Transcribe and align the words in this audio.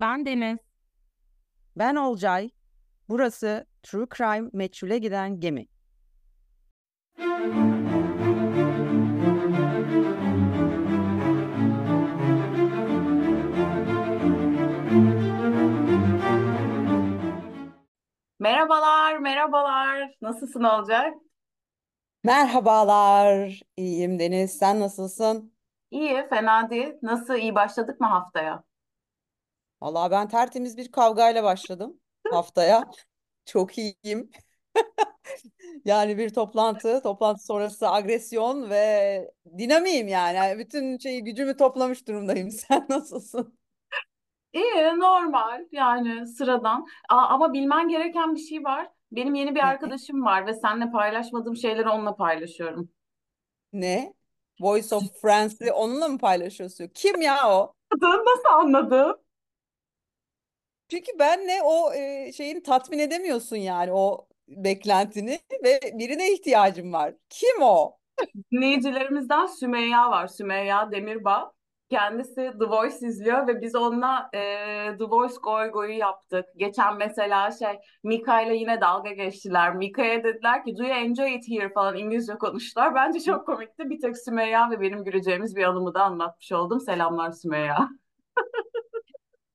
Ben 0.00 0.26
Deniz. 0.26 0.58
Ben 1.76 1.96
Olcay. 1.96 2.50
Burası 3.08 3.66
True 3.82 4.06
Crime 4.16 4.50
Meçhule 4.52 4.98
Giden 4.98 5.40
Gemi. 5.40 5.66
Merhabalar, 18.38 19.18
merhabalar. 19.18 20.14
Nasılsın 20.22 20.62
Olcay? 20.62 21.14
Merhabalar. 22.24 23.60
İyiyim 23.76 24.18
Deniz. 24.18 24.58
Sen 24.58 24.80
nasılsın? 24.80 25.52
İyi, 25.90 26.28
fena 26.28 26.70
değil. 26.70 26.92
Nasıl, 27.02 27.34
iyi 27.34 27.54
başladık 27.54 28.00
mı 28.00 28.06
haftaya? 28.06 28.69
Vallahi 29.82 30.10
ben 30.10 30.28
tertemiz 30.28 30.76
bir 30.76 30.92
kavgayla 30.92 31.44
başladım 31.44 32.00
haftaya. 32.28 32.90
Çok 33.46 33.78
iyiyim. 33.78 34.30
Yani 35.84 36.18
bir 36.18 36.30
toplantı, 36.34 37.02
toplantı 37.02 37.44
sonrası 37.44 37.88
agresyon 37.90 38.70
ve 38.70 39.30
dinamiyim 39.58 40.08
yani. 40.08 40.36
Yani 40.36 40.58
Bütün 40.58 40.98
şeyi 40.98 41.24
gücümü 41.24 41.56
toplamış 41.56 42.08
durumdayım. 42.08 42.50
Sen 42.52 42.86
nasılsın? 42.88 43.58
İyi, 44.52 44.98
normal. 44.98 45.66
Yani 45.72 46.26
sıradan. 46.26 46.86
Aa, 47.08 47.26
ama 47.28 47.52
bilmen 47.52 47.88
gereken 47.88 48.34
bir 48.34 48.40
şey 48.40 48.64
var. 48.64 48.88
Benim 49.12 49.34
yeni 49.34 49.54
bir 49.54 49.60
Ne? 49.60 49.66
arkadaşım 49.68 50.24
var 50.24 50.46
ve 50.46 50.54
seninle 50.54 50.90
paylaşmadığım 50.90 51.56
şeyleri 51.56 51.88
onunla 51.88 52.16
paylaşıyorum. 52.16 52.90
Ne? 53.72 54.14
Voice 54.60 54.94
of 54.94 55.20
Friends'i 55.20 55.72
onunla 55.72 56.08
mı 56.08 56.18
paylaşıyorsun? 56.18 56.88
Kim 56.94 57.20
ya 57.22 57.50
o? 57.50 57.74
Adını 57.90 58.24
Nasıl 58.24 58.48
anladın? 58.48 59.19
Çünkü 60.90 61.18
benle 61.18 61.62
o 61.64 61.94
e, 61.94 62.32
şeyin 62.32 62.60
tatmin 62.60 62.98
edemiyorsun 62.98 63.56
yani 63.56 63.92
o 63.92 64.26
beklentini 64.48 65.38
ve 65.64 65.80
birine 65.94 66.32
ihtiyacım 66.32 66.92
var. 66.92 67.14
Kim 67.30 67.62
o? 67.62 67.96
Dinleyicilerimizden 68.52 69.46
Sümeyya 69.46 70.10
var. 70.10 70.26
Sümeyya 70.26 70.90
Demirbağ. 70.92 71.52
Kendisi 71.90 72.34
The 72.34 72.64
Voice 72.68 73.06
izliyor 73.06 73.46
ve 73.46 73.60
biz 73.60 73.74
onunla 73.74 74.30
e, 74.34 74.38
The 74.98 75.04
Voice 75.04 75.34
goy 75.42 75.70
goyu 75.70 75.98
yaptık. 75.98 76.44
Geçen 76.56 76.96
mesela 76.96 77.50
şey 77.50 77.78
Mika 78.04 78.40
ile 78.40 78.56
yine 78.56 78.80
dalga 78.80 79.12
geçtiler. 79.12 79.74
Mika'ya 79.74 80.24
dediler 80.24 80.64
ki 80.64 80.78
do 80.78 80.82
you 80.82 80.92
enjoy 80.92 81.34
it 81.34 81.48
here 81.48 81.72
falan 81.72 81.96
İngilizce 81.96 82.34
konuştular. 82.34 82.94
Bence 82.94 83.20
çok 83.20 83.46
komikti. 83.46 83.90
Bir 83.90 84.00
tek 84.00 84.18
Sümeyya 84.18 84.70
ve 84.70 84.80
benim 84.80 85.04
güleceğimiz 85.04 85.56
bir 85.56 85.64
anımı 85.64 85.94
da 85.94 86.02
anlatmış 86.02 86.52
oldum. 86.52 86.80
Selamlar 86.80 87.30
Sümeyya. 87.30 87.88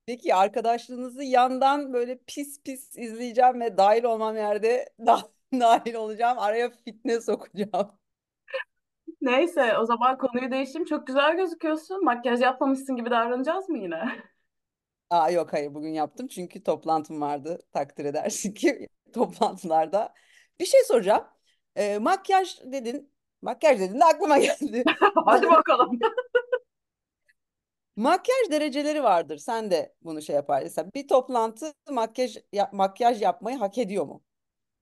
Peki 0.06 0.36
arkadaşlığınızı 0.36 1.24
yandan 1.24 1.94
böyle 1.94 2.18
pis 2.28 2.62
pis 2.64 2.98
izleyeceğim 2.98 3.62
ve 3.62 3.78
dahil 3.78 4.04
olmam 4.04 4.36
yerde 4.36 4.90
da 5.06 5.20
dahil 5.54 5.94
olacağım. 5.94 6.40
Araya 6.40 6.70
fitne 6.70 7.22
sokacağım. 7.22 7.92
Neyse 9.22 9.78
o 9.78 9.86
zaman 9.86 10.18
konuyu 10.18 10.52
değiştireyim. 10.52 10.86
Çok 10.86 11.08
güzel 11.08 11.36
gözüküyorsun. 11.38 12.04
Makyaj 12.04 12.42
yapmamışsın 12.42 12.96
gibi 12.96 13.10
davranacağız 13.10 13.70
mı 13.70 13.78
yine? 13.78 14.26
Aa, 15.10 15.30
yok 15.32 15.54
hayır 15.54 15.74
bugün 15.74 15.90
yaptım 15.94 16.28
çünkü 16.28 16.64
toplantım 16.64 17.22
vardı. 17.22 17.60
Takdir 17.74 18.06
edersin 18.06 18.54
ki 18.54 18.88
toplantılarda. 19.14 20.14
Bir 20.60 20.66
şey 20.66 20.84
soracağım. 20.84 21.24
Ee, 21.76 21.98
makyaj 22.00 22.62
dedin. 22.64 23.12
Makyaj 23.42 23.80
dedin 23.80 24.00
de 24.00 24.06
aklıma 24.06 24.38
geldi. 24.38 24.84
Hadi 25.26 25.50
bakalım. 25.50 26.00
Makyaj 27.96 28.52
dereceleri 28.52 29.04
vardır. 29.04 29.38
Sen 29.38 29.72
de 29.72 29.94
bunu 30.02 30.22
şey 30.22 30.36
yapar. 30.36 30.62
Mesela 30.64 30.92
bir 30.94 31.08
toplantı 31.08 31.74
makyaj 31.90 32.38
ya- 32.54 32.70
makyaj 32.74 33.22
yapmayı 33.22 33.58
hak 33.58 33.78
ediyor 33.78 34.06
mu? 34.06 34.24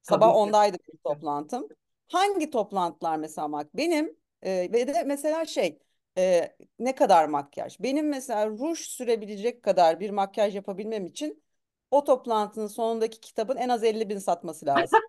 Sabah 0.02 0.28
Tabii 0.28 0.33
ki. 0.33 0.39
10'daydı 0.39 0.78
bir 0.93 0.98
toplantım. 0.98 1.67
Hangi 2.08 2.49
toplantılar 2.49 3.17
mesela 3.17 3.48
mak 3.48 3.77
benim 3.77 4.17
e, 4.42 4.52
ve 4.73 4.88
de 4.88 5.04
mesela 5.04 5.45
şey 5.45 5.80
e, 6.17 6.55
ne 6.80 6.95
kadar 6.95 7.26
makyaj? 7.26 7.80
Benim 7.80 8.10
mesela 8.10 8.48
ruj 8.48 8.80
sürebilecek 8.80 9.64
kadar 9.64 9.99
bir 9.99 10.09
makyaj 10.09 10.55
yapabilmem 10.55 11.05
için 11.05 11.43
o 11.92 12.04
toplantının 12.04 12.67
sonundaki 12.67 13.20
kitabın 13.20 13.58
en 13.58 13.70
az 13.70 13.83
50 13.83 14.09
bin 14.09 14.17
satması 14.17 14.65
lazım. 14.65 14.99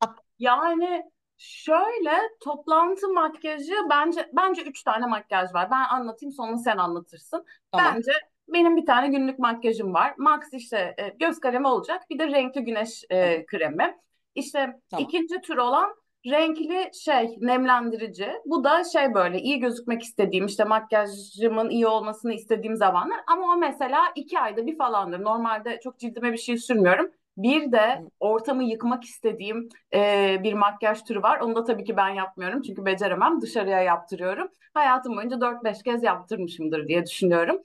Yani 0.38 1.10
şöyle 1.40 2.12
toplantı 2.40 3.08
makyajı 3.08 3.74
bence 3.90 4.30
bence 4.32 4.62
üç 4.62 4.82
tane 4.82 5.06
makyaj 5.06 5.54
var. 5.54 5.70
Ben 5.70 5.84
anlatayım 5.96 6.32
sonra 6.32 6.56
sen 6.56 6.76
anlatırsın. 6.76 7.44
Tamam. 7.72 7.94
Bence 7.94 8.12
benim 8.48 8.76
bir 8.76 8.86
tane 8.86 9.08
günlük 9.08 9.38
makyajım 9.38 9.94
var. 9.94 10.14
Max 10.18 10.52
işte 10.52 10.94
e, 10.98 11.08
göz 11.08 11.40
kalemi 11.40 11.68
olacak. 11.68 12.02
Bir 12.10 12.18
de 12.18 12.26
renkli 12.26 12.64
güneş 12.64 13.04
e, 13.10 13.46
kremi. 13.46 13.98
İşte 14.34 14.80
Tamam. 14.90 15.04
ikinci 15.04 15.40
tür 15.40 15.56
olan 15.56 15.94
renkli 16.26 16.90
şey 17.04 17.36
nemlendirici. 17.40 18.32
Bu 18.46 18.64
da 18.64 18.84
şey 18.84 19.14
böyle 19.14 19.38
iyi 19.38 19.60
gözükmek 19.60 20.02
istediğim 20.02 20.46
işte 20.46 20.64
makyajımın 20.64 21.70
iyi 21.70 21.86
olmasını 21.86 22.34
istediğim 22.34 22.76
zamanlar. 22.76 23.20
Ama 23.26 23.42
o 23.54 23.56
mesela 23.56 24.00
iki 24.14 24.40
ayda 24.40 24.66
bir 24.66 24.78
falandır. 24.78 25.24
Normalde 25.24 25.80
çok 25.82 25.98
cildime 25.98 26.32
bir 26.32 26.38
şey 26.38 26.56
sürmüyorum. 26.56 27.10
Bir 27.36 27.72
de 27.72 28.02
ortamı 28.20 28.64
yıkmak 28.64 29.04
istediğim 29.04 29.68
e, 29.94 30.40
bir 30.42 30.52
makyaj 30.54 31.02
türü 31.02 31.22
var. 31.22 31.40
Onu 31.40 31.56
da 31.56 31.64
tabii 31.64 31.84
ki 31.84 31.96
ben 31.96 32.08
yapmıyorum 32.08 32.62
çünkü 32.62 32.84
beceremem. 32.84 33.40
Dışarıya 33.40 33.80
yaptırıyorum. 33.82 34.48
Hayatım 34.74 35.16
boyunca 35.16 35.40
4-5 35.40 35.82
kez 35.82 36.02
yaptırmışımdır 36.02 36.88
diye 36.88 37.06
düşünüyorum. 37.06 37.62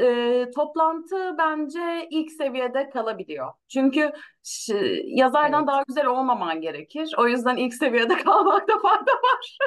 E, 0.00 0.46
toplantı 0.54 1.34
bence 1.38 2.08
ilk 2.10 2.32
seviyede 2.32 2.90
kalabiliyor. 2.90 3.52
Çünkü 3.68 4.12
ş- 4.42 5.02
yazardan 5.06 5.58
Evet. 5.58 5.68
daha 5.68 5.82
güzel 5.88 6.06
olmaman 6.06 6.60
gerekir. 6.60 7.14
O 7.18 7.28
yüzden 7.28 7.56
ilk 7.56 7.74
seviyede 7.74 8.16
kalmakta 8.24 8.78
fayda 8.78 9.12
var. 9.12 9.58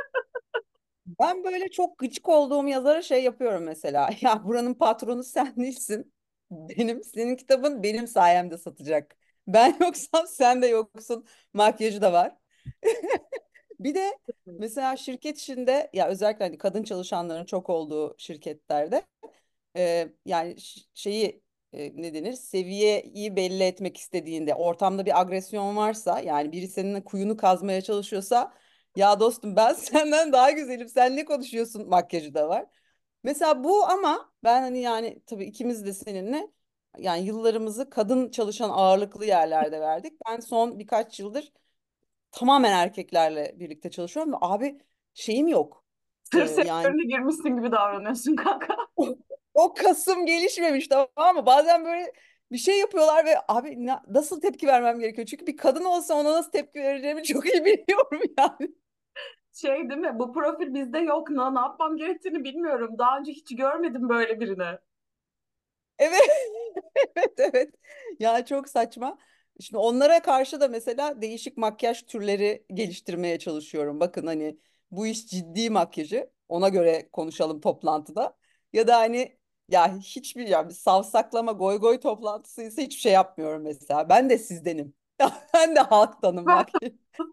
Ben 1.20 1.44
böyle 1.44 1.70
çok 1.72 1.98
gıcık 1.98 2.30
olduğum 2.30 2.68
yazara 2.68 3.02
şey 3.02 3.24
yapıyorum 3.24 3.64
mesela. 3.64 4.10
Ya 4.22 4.44
buranın 4.44 4.74
patronu 4.74 5.24
sen 5.24 5.56
değilsin. 5.58 6.14
Benim, 6.52 7.04
senin 7.04 7.36
kitabın 7.36 7.84
benim 7.84 8.08
sayemde 8.08 8.58
satacak. 8.58 9.18
Ben 9.54 9.78
yoksam 9.82 10.28
sen 10.28 10.62
de 10.62 10.68
yoksun. 10.68 11.26
Makyajı 11.54 12.02
da 12.02 12.14
var. 12.14 12.38
Bir 13.80 13.96
de 13.96 14.20
mesela 14.60 14.98
şirket 14.98 15.38
içinde 15.40 15.90
ya 15.94 16.08
özellikle 16.08 16.46
hani 16.46 16.58
kadın 16.58 16.84
çalışanların 16.84 17.46
çok 17.46 17.70
olduğu 17.70 18.16
şirketlerde 18.18 19.04
e, 19.78 20.10
yani 20.26 20.56
şeyi 20.94 21.44
e, 21.74 22.02
ne 22.02 22.14
denir 22.14 22.34
seviyeyi 22.34 23.36
belli 23.36 23.64
etmek 23.64 23.98
istediğinde 23.98 24.56
ortamda 24.56 25.06
bir 25.06 25.22
agresyon 25.22 25.76
varsa 25.78 26.20
yani 26.20 26.52
biri 26.52 26.68
senin 26.68 27.02
kuyunu 27.02 27.38
kazmaya 27.38 27.82
çalışıyorsa 27.82 28.54
ya 28.96 29.20
dostum 29.20 29.56
ben 29.56 29.74
senden 29.76 30.32
daha 30.34 30.52
güzelim 30.52 30.90
sen 30.90 31.16
ne 31.18 31.26
konuşuyorsun 31.26 31.90
makyajı 31.90 32.34
da 32.34 32.50
var. 32.50 32.66
Mesela 33.24 33.64
bu 33.64 33.86
ama 33.86 34.34
ben 34.44 34.62
hani 34.62 34.80
yani 34.82 35.24
tabii 35.28 35.46
ikimiz 35.46 35.86
de 35.86 35.94
seninle 35.94 36.52
yani 36.98 37.26
yıllarımızı 37.26 37.90
kadın 37.90 38.30
çalışan 38.32 38.70
ağırlıklı 38.70 39.26
yerlerde 39.26 39.82
verdik. 39.82 40.14
Ben 40.30 40.40
son 40.40 40.80
birkaç 40.80 41.20
yıldır 41.20 41.52
tamamen 42.32 42.72
erkeklerle 42.72 43.56
birlikte 43.60 43.92
çalışıyorum 43.92 44.34
ve 44.34 44.38
abi 44.42 44.80
şeyim 45.14 45.48
yok. 45.48 45.86
Ee, 46.36 46.40
Tır 46.40 46.48
yani 46.64 46.86
sektörüne 46.86 47.04
girmişsin 47.08 47.58
gibi 47.58 47.72
davranıyorsun 47.72 48.36
kanka. 48.36 48.76
o, 48.96 49.18
o 49.54 49.74
kasım 49.74 50.26
gelişmemiş 50.26 50.88
tamam 50.88 51.36
mı? 51.36 51.46
Bazen 51.46 51.86
böyle 51.86 52.14
bir 52.52 52.58
şey 52.58 52.80
yapıyorlar 52.80 53.26
ve 53.26 53.36
abi 53.48 53.86
na- 53.86 54.04
nasıl 54.08 54.42
tepki 54.42 54.68
vermem 54.68 55.00
gerekiyor? 55.00 55.28
Çünkü 55.28 55.48
bir 55.48 55.58
kadın 55.58 55.86
olsa 55.86 56.14
ona 56.14 56.32
nasıl 56.34 56.52
tepki 56.52 56.80
vereceğimi 56.80 57.24
çok 57.24 57.46
iyi 57.46 57.66
biliyorum 57.66 58.22
yani. 58.38 58.76
Şey 59.54 59.90
değil 59.90 60.00
mi? 60.02 60.20
Bu 60.20 60.34
profil 60.34 60.74
bizde 60.74 61.00
yok. 61.00 61.30
Ne, 61.30 61.56
ne 61.56 61.60
yapmam 61.60 61.98
gerektiğini 61.98 62.44
bilmiyorum. 62.44 62.96
Daha 62.98 63.20
önce 63.20 63.32
hiç 63.32 63.56
görmedim 63.56 64.10
böyle 64.10 64.40
birini. 64.40 64.78
Evet, 66.02 66.22
evet, 67.16 67.34
evet. 67.40 67.76
Ya 68.20 68.46
çok 68.46 68.70
saçma. 68.70 69.18
Şimdi 69.60 69.78
onlara 69.78 70.22
karşı 70.22 70.62
da 70.62 70.68
mesela 70.68 71.22
değişik 71.22 71.58
makyaj 71.58 72.04
türleri 72.04 72.66
geliştirmeye 72.74 73.40
çalışıyorum. 73.40 74.00
Bakın 74.00 74.28
hani 74.28 74.58
bu 74.92 75.08
iş 75.08 75.28
ciddi 75.28 75.70
makyajı. 75.70 76.30
Ona 76.50 76.70
göre 76.70 77.10
konuşalım 77.12 77.62
toplantıda. 77.62 78.38
Ya 78.74 78.88
da 78.88 78.98
hani 79.00 79.38
ya 79.70 79.98
hiçbir 79.98 80.48
ya 80.48 80.70
bir 80.70 80.74
savsaklama 80.74 81.52
goy 81.52 81.78
goy 81.78 82.00
toplantısıysa 82.00 82.82
hiçbir 82.82 83.02
şey 83.02 83.14
yapmıyorum 83.14 83.64
mesela. 83.64 84.10
Ben 84.10 84.30
de 84.30 84.38
sizdenim. 84.38 84.94
Ben 85.54 85.76
de 85.76 85.80
halktanım 85.80 86.46
makyaj. 86.46 86.94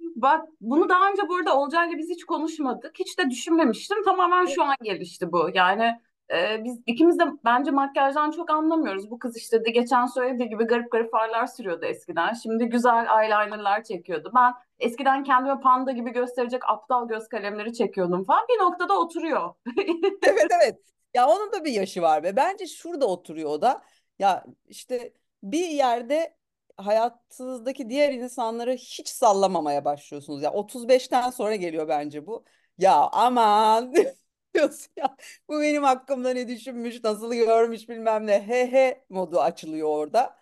Bak 0.00 0.48
bunu 0.60 0.88
daha 0.88 1.10
önce 1.10 1.28
burada 1.28 1.58
Olcay'la 1.58 1.98
biz 1.98 2.10
hiç 2.10 2.24
konuşmadık. 2.24 2.98
Hiç 2.98 3.18
de 3.18 3.30
düşünmemiştim. 3.30 4.04
Tamamen 4.04 4.46
şu 4.46 4.62
an 4.62 4.76
gelişti 4.82 5.32
bu. 5.32 5.50
Yani 5.54 6.00
Ee, 6.30 6.64
biz 6.64 6.80
ikimiz 6.86 7.18
de 7.18 7.24
bence 7.44 7.70
makyajdan 7.70 8.30
çok 8.30 8.50
anlamıyoruz. 8.50 9.10
Bu 9.10 9.18
kız 9.18 9.36
işte 9.36 9.64
de 9.64 9.70
geçen 9.70 10.06
söylediği 10.06 10.48
gibi 10.48 10.64
garip 10.64 10.92
garip 10.92 11.10
farlar 11.10 11.46
sürüyordu 11.46 11.84
eskiden. 11.86 12.32
Şimdi 12.34 12.66
güzel 12.66 13.06
eyelinerlar 13.22 13.84
çekiyordu. 13.84 14.32
Ben 14.34 14.52
eskiden 14.78 15.24
kendime 15.24 15.60
panda 15.60 15.92
gibi 15.92 16.10
gösterecek 16.12 16.62
aptal 16.68 17.08
göz 17.08 17.28
kalemleri 17.28 17.72
çekiyordum 17.74 18.24
falan. 18.24 18.44
Bir 18.48 18.64
noktada 18.64 18.98
oturuyor. 18.98 19.54
Evet 20.22 20.46
evet. 20.62 20.78
Ya 21.14 21.28
onun 21.28 21.52
da 21.52 21.64
bir 21.64 21.72
yaşı 21.72 22.02
var 22.02 22.22
be. 22.24 22.36
Bence 22.36 22.66
şurada 22.66 23.06
oturuyor 23.06 23.50
o 23.50 23.62
da. 23.62 23.82
Ya 24.18 24.44
işte 24.66 25.12
bir 25.42 25.68
yerde 25.68 26.36
hayatınızdaki 26.76 27.88
diğer 27.90 28.12
insanları 28.12 28.72
hiç 28.72 29.08
sallamamaya 29.08 29.84
başlıyorsunuz. 29.84 30.42
Ya 30.42 30.52
35'ten 30.52 31.30
sonra 31.30 31.56
geliyor 31.56 31.88
bence 31.88 32.26
bu. 32.26 32.44
Ya 32.78 33.08
aman 33.12 33.92
diyorsun 34.54 34.92
ya. 34.96 35.16
Bu 35.48 35.60
benim 35.60 35.82
hakkımda 35.82 36.30
ne 36.30 36.48
düşünmüş, 36.48 37.04
nasıl 37.04 37.34
görmüş 37.34 37.88
bilmem 37.88 38.26
ne. 38.26 38.46
He 38.48 38.72
he 38.72 39.04
modu 39.10 39.40
açılıyor 39.40 39.88
orada. 39.88 40.36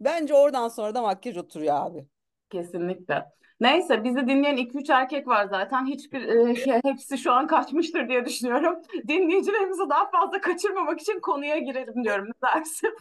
Bence 0.00 0.34
oradan 0.34 0.68
sonra 0.68 0.94
da 0.94 1.02
makyaj 1.02 1.36
oturuyor 1.36 1.74
abi. 1.76 2.06
Kesinlikle. 2.50 3.24
Neyse 3.60 4.04
bizi 4.04 4.16
dinleyen 4.28 4.56
iki 4.56 4.78
üç 4.78 4.90
erkek 4.90 5.26
var 5.28 5.46
zaten. 5.50 5.86
Hiçbir 5.86 6.22
e, 6.22 6.80
hepsi 6.84 7.18
şu 7.18 7.32
an 7.32 7.46
kaçmıştır 7.46 8.08
diye 8.08 8.24
düşünüyorum. 8.24 8.82
Dinleyicilerimizi 9.08 9.82
daha 9.90 10.10
fazla 10.10 10.40
kaçırmamak 10.40 11.00
için 11.00 11.20
konuya 11.20 11.58
girelim 11.58 12.04
diyorum. 12.04 12.26
Ne 12.26 12.48
dersin? 12.48 12.96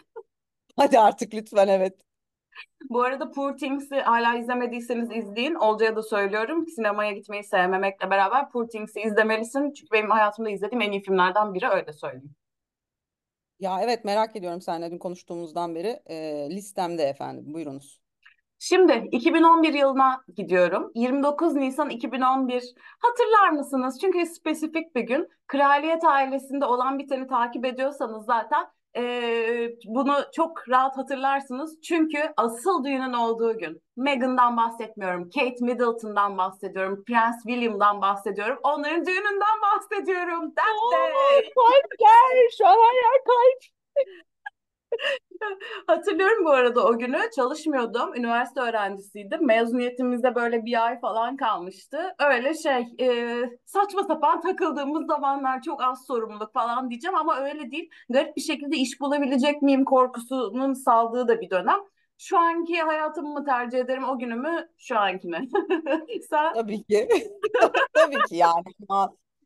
Hadi 0.76 1.00
artık 1.00 1.34
lütfen 1.34 1.68
evet. 1.68 2.00
Bu 2.90 3.02
arada 3.02 3.32
Poor 3.32 3.58
Things'i 3.58 3.96
hala 3.96 4.36
izlemediyseniz 4.36 5.12
izleyin. 5.12 5.56
Olcay'a 5.56 5.96
da 5.96 6.04
söylüyorum. 6.04 6.68
Sinemaya 6.68 7.12
gitmeyi 7.12 7.44
sevmemekle 7.44 8.10
beraber 8.10 8.50
Poor 8.50 8.68
Things'i 8.68 9.02
izlemelisin. 9.02 9.74
Çünkü 9.74 9.92
benim 9.92 10.10
hayatımda 10.10 10.50
izlediğim 10.50 10.82
en 10.82 10.92
iyi 10.92 11.02
filmlerden 11.02 11.54
biri 11.54 11.68
öyle 11.68 11.94
söyleyeyim. 11.94 12.36
Ya 13.60 13.82
evet 13.82 14.06
merak 14.06 14.36
ediyorum 14.36 14.62
seninle 14.62 14.92
dün 14.92 14.98
konuştuğumuzdan 14.98 15.76
beri. 15.76 16.00
Ee, 16.10 16.48
listemde 16.50 17.04
efendim. 17.04 17.54
Buyurunuz. 17.54 18.00
Şimdi 18.60 19.08
2011 19.12 19.74
yılına 19.74 20.24
gidiyorum. 20.36 20.92
29 20.96 21.56
Nisan 21.56 21.90
2011. 21.90 22.74
Hatırlar 23.00 23.50
mısınız? 23.50 24.00
Çünkü 24.02 24.26
spesifik 24.26 24.96
bir 24.96 25.02
gün. 25.02 25.28
Kraliyet 25.48 26.04
ailesinde 26.04 26.66
olan 26.66 27.00
biteni 27.00 27.28
takip 27.28 27.66
ediyorsanız 27.66 28.26
zaten 28.26 28.66
eee, 28.96 29.76
bunu 29.86 30.16
çok 30.36 30.70
rahat 30.70 30.98
hatırlarsınız. 30.98 31.82
Çünkü 31.82 32.34
asıl 32.38 32.84
düğünün 32.84 33.14
olduğu 33.14 33.58
gün. 33.58 33.82
Meghan'dan 33.98 34.58
bahsetmiyorum. 34.58 35.30
Kate 35.30 35.56
Middleton'dan 35.62 36.38
bahsediyorum. 36.38 37.04
Prens 37.08 37.44
William'dan 37.44 38.02
bahsediyorum. 38.02 38.60
Onların 38.64 39.06
düğününden 39.06 39.58
bahsediyorum. 39.62 40.54
That 40.56 40.66
Aa, 40.68 40.92
day. 40.92 41.50
kalpler, 41.56 42.50
şu 42.58 42.68
an 42.68 42.76
her 42.76 42.96
yer 42.96 43.24
kalp. 43.26 43.64
Hatırlıyorum 45.88 46.46
bu 46.46 46.52
arada 46.52 46.86
o 46.86 46.98
günü 46.98 47.18
çalışmıyordum. 47.36 48.16
Üniversite 48.16 48.62
öğrencisiydim. 48.62 49.46
Mezuniyetimizde 49.46 50.36
böyle 50.36 50.66
bir 50.66 50.86
ay 50.86 51.00
falan 51.00 51.38
kalmıştı. 51.38 52.16
Öyle 52.20 52.54
şey 52.54 52.88
e, 53.00 53.40
saçma 53.66 54.04
sapan 54.04 54.42
takıldığımız 54.42 55.08
zamanlar 55.08 55.62
çok 55.62 55.84
az 55.84 56.06
sorumluluk 56.08 56.54
falan 56.54 56.90
diyeceğim 56.90 57.16
ama 57.16 57.38
öyle 57.38 57.72
değil. 57.72 57.90
Garip 58.10 58.36
bir 58.38 58.42
şekilde 58.42 58.78
iş 58.78 59.02
bulabilecek 59.02 59.62
miyim 59.62 59.86
korkusunun 59.86 60.74
saldığı 60.74 61.28
da 61.28 61.42
bir 61.42 61.50
dönem. 61.50 61.80
Şu 62.18 62.38
anki 62.38 62.82
hayatımı 62.82 63.34
mı 63.34 63.46
tercih 63.46 63.80
ederim 63.80 64.04
o 64.04 64.20
günümü 64.20 64.70
şu 64.78 64.98
ankine. 65.00 65.42
Sen 66.30 66.54
Tabii 66.54 66.84
ki. 66.84 67.08
Tabii 67.94 68.24
ki 68.30 68.36
yani. 68.36 68.64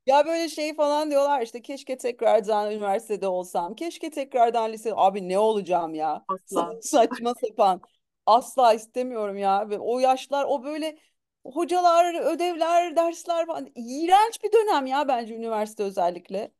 Ya 0.05 0.25
böyle 0.25 0.49
şey 0.49 0.75
falan 0.75 1.11
diyorlar 1.11 1.41
işte 1.41 1.61
keşke 1.61 1.97
tekrardan 1.97 2.71
üniversitede 2.71 3.27
olsam. 3.27 3.75
Keşke 3.75 4.09
tekrardan 4.09 4.73
lise. 4.73 4.91
Abi 4.95 5.29
ne 5.29 5.39
olacağım 5.39 5.93
ya? 5.93 6.25
asla. 6.27 6.61
Sa- 6.61 6.81
Saçma 6.81 7.33
sapan. 7.35 7.81
Asla 8.25 8.73
istemiyorum 8.73 9.37
ya. 9.37 9.69
Ve 9.69 9.79
o 9.79 9.99
yaşlar 9.99 10.45
o 10.49 10.63
böyle 10.63 10.97
hocalar, 11.45 12.33
ödevler, 12.35 12.95
dersler 12.95 13.47
falan. 13.47 13.69
İğrenç 13.75 14.43
bir 14.43 14.51
dönem 14.53 14.85
ya 14.85 15.07
bence 15.07 15.35
üniversite 15.35 15.83
özellikle. 15.83 16.51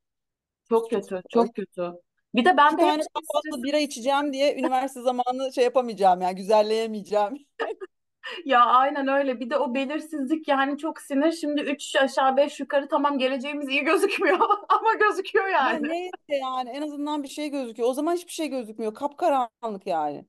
Çok 0.70 0.90
kötü, 0.90 1.22
çok 1.30 1.56
kötü. 1.56 1.92
Bir 2.36 2.46
de 2.46 2.58
ben 2.58 2.72
iki 2.74 2.78
de 2.78 2.82
hep 2.82 2.90
tane 2.90 3.04
şey 3.04 3.08
daha 3.16 3.42
fazla 3.42 3.64
bira 3.64 3.78
içeceğim 3.78 4.34
diye 4.34 4.56
üniversite 4.60 5.02
zamanını 5.02 5.54
şey 5.54 5.64
yapamayacağım 5.64 6.22
ya 6.22 6.32
güzelleyemeyeceğim. 6.32 7.46
Ya 8.46 8.66
aynen 8.66 9.08
öyle. 9.08 9.40
Bir 9.40 9.50
de 9.50 9.58
o 9.58 9.74
belirsizlik 9.74 10.48
yani 10.48 10.78
çok 10.78 11.02
sinir. 11.02 11.32
Şimdi 11.32 11.62
üç 11.62 11.96
aşağı 11.96 12.38
beş 12.38 12.60
yukarı 12.60 12.88
tamam 12.88 13.18
geleceğimiz 13.18 13.70
iyi 13.70 13.84
gözükmüyor 13.84 14.40
ama 14.70 14.94
gözüküyor 14.94 15.48
Ya 15.48 15.52
yani. 15.52 15.90
neyse 15.90 16.12
yani 16.30 16.70
en 16.70 16.82
azından 16.82 17.24
bir 17.24 17.28
şey 17.28 17.50
gözüküyor. 17.50 17.90
O 17.90 17.94
zaman 17.94 18.16
hiçbir 18.16 18.32
şey 18.32 18.48
gözükmüyor. 18.48 18.94
Kapkaranlık 18.94 19.88
yani. 19.88 20.26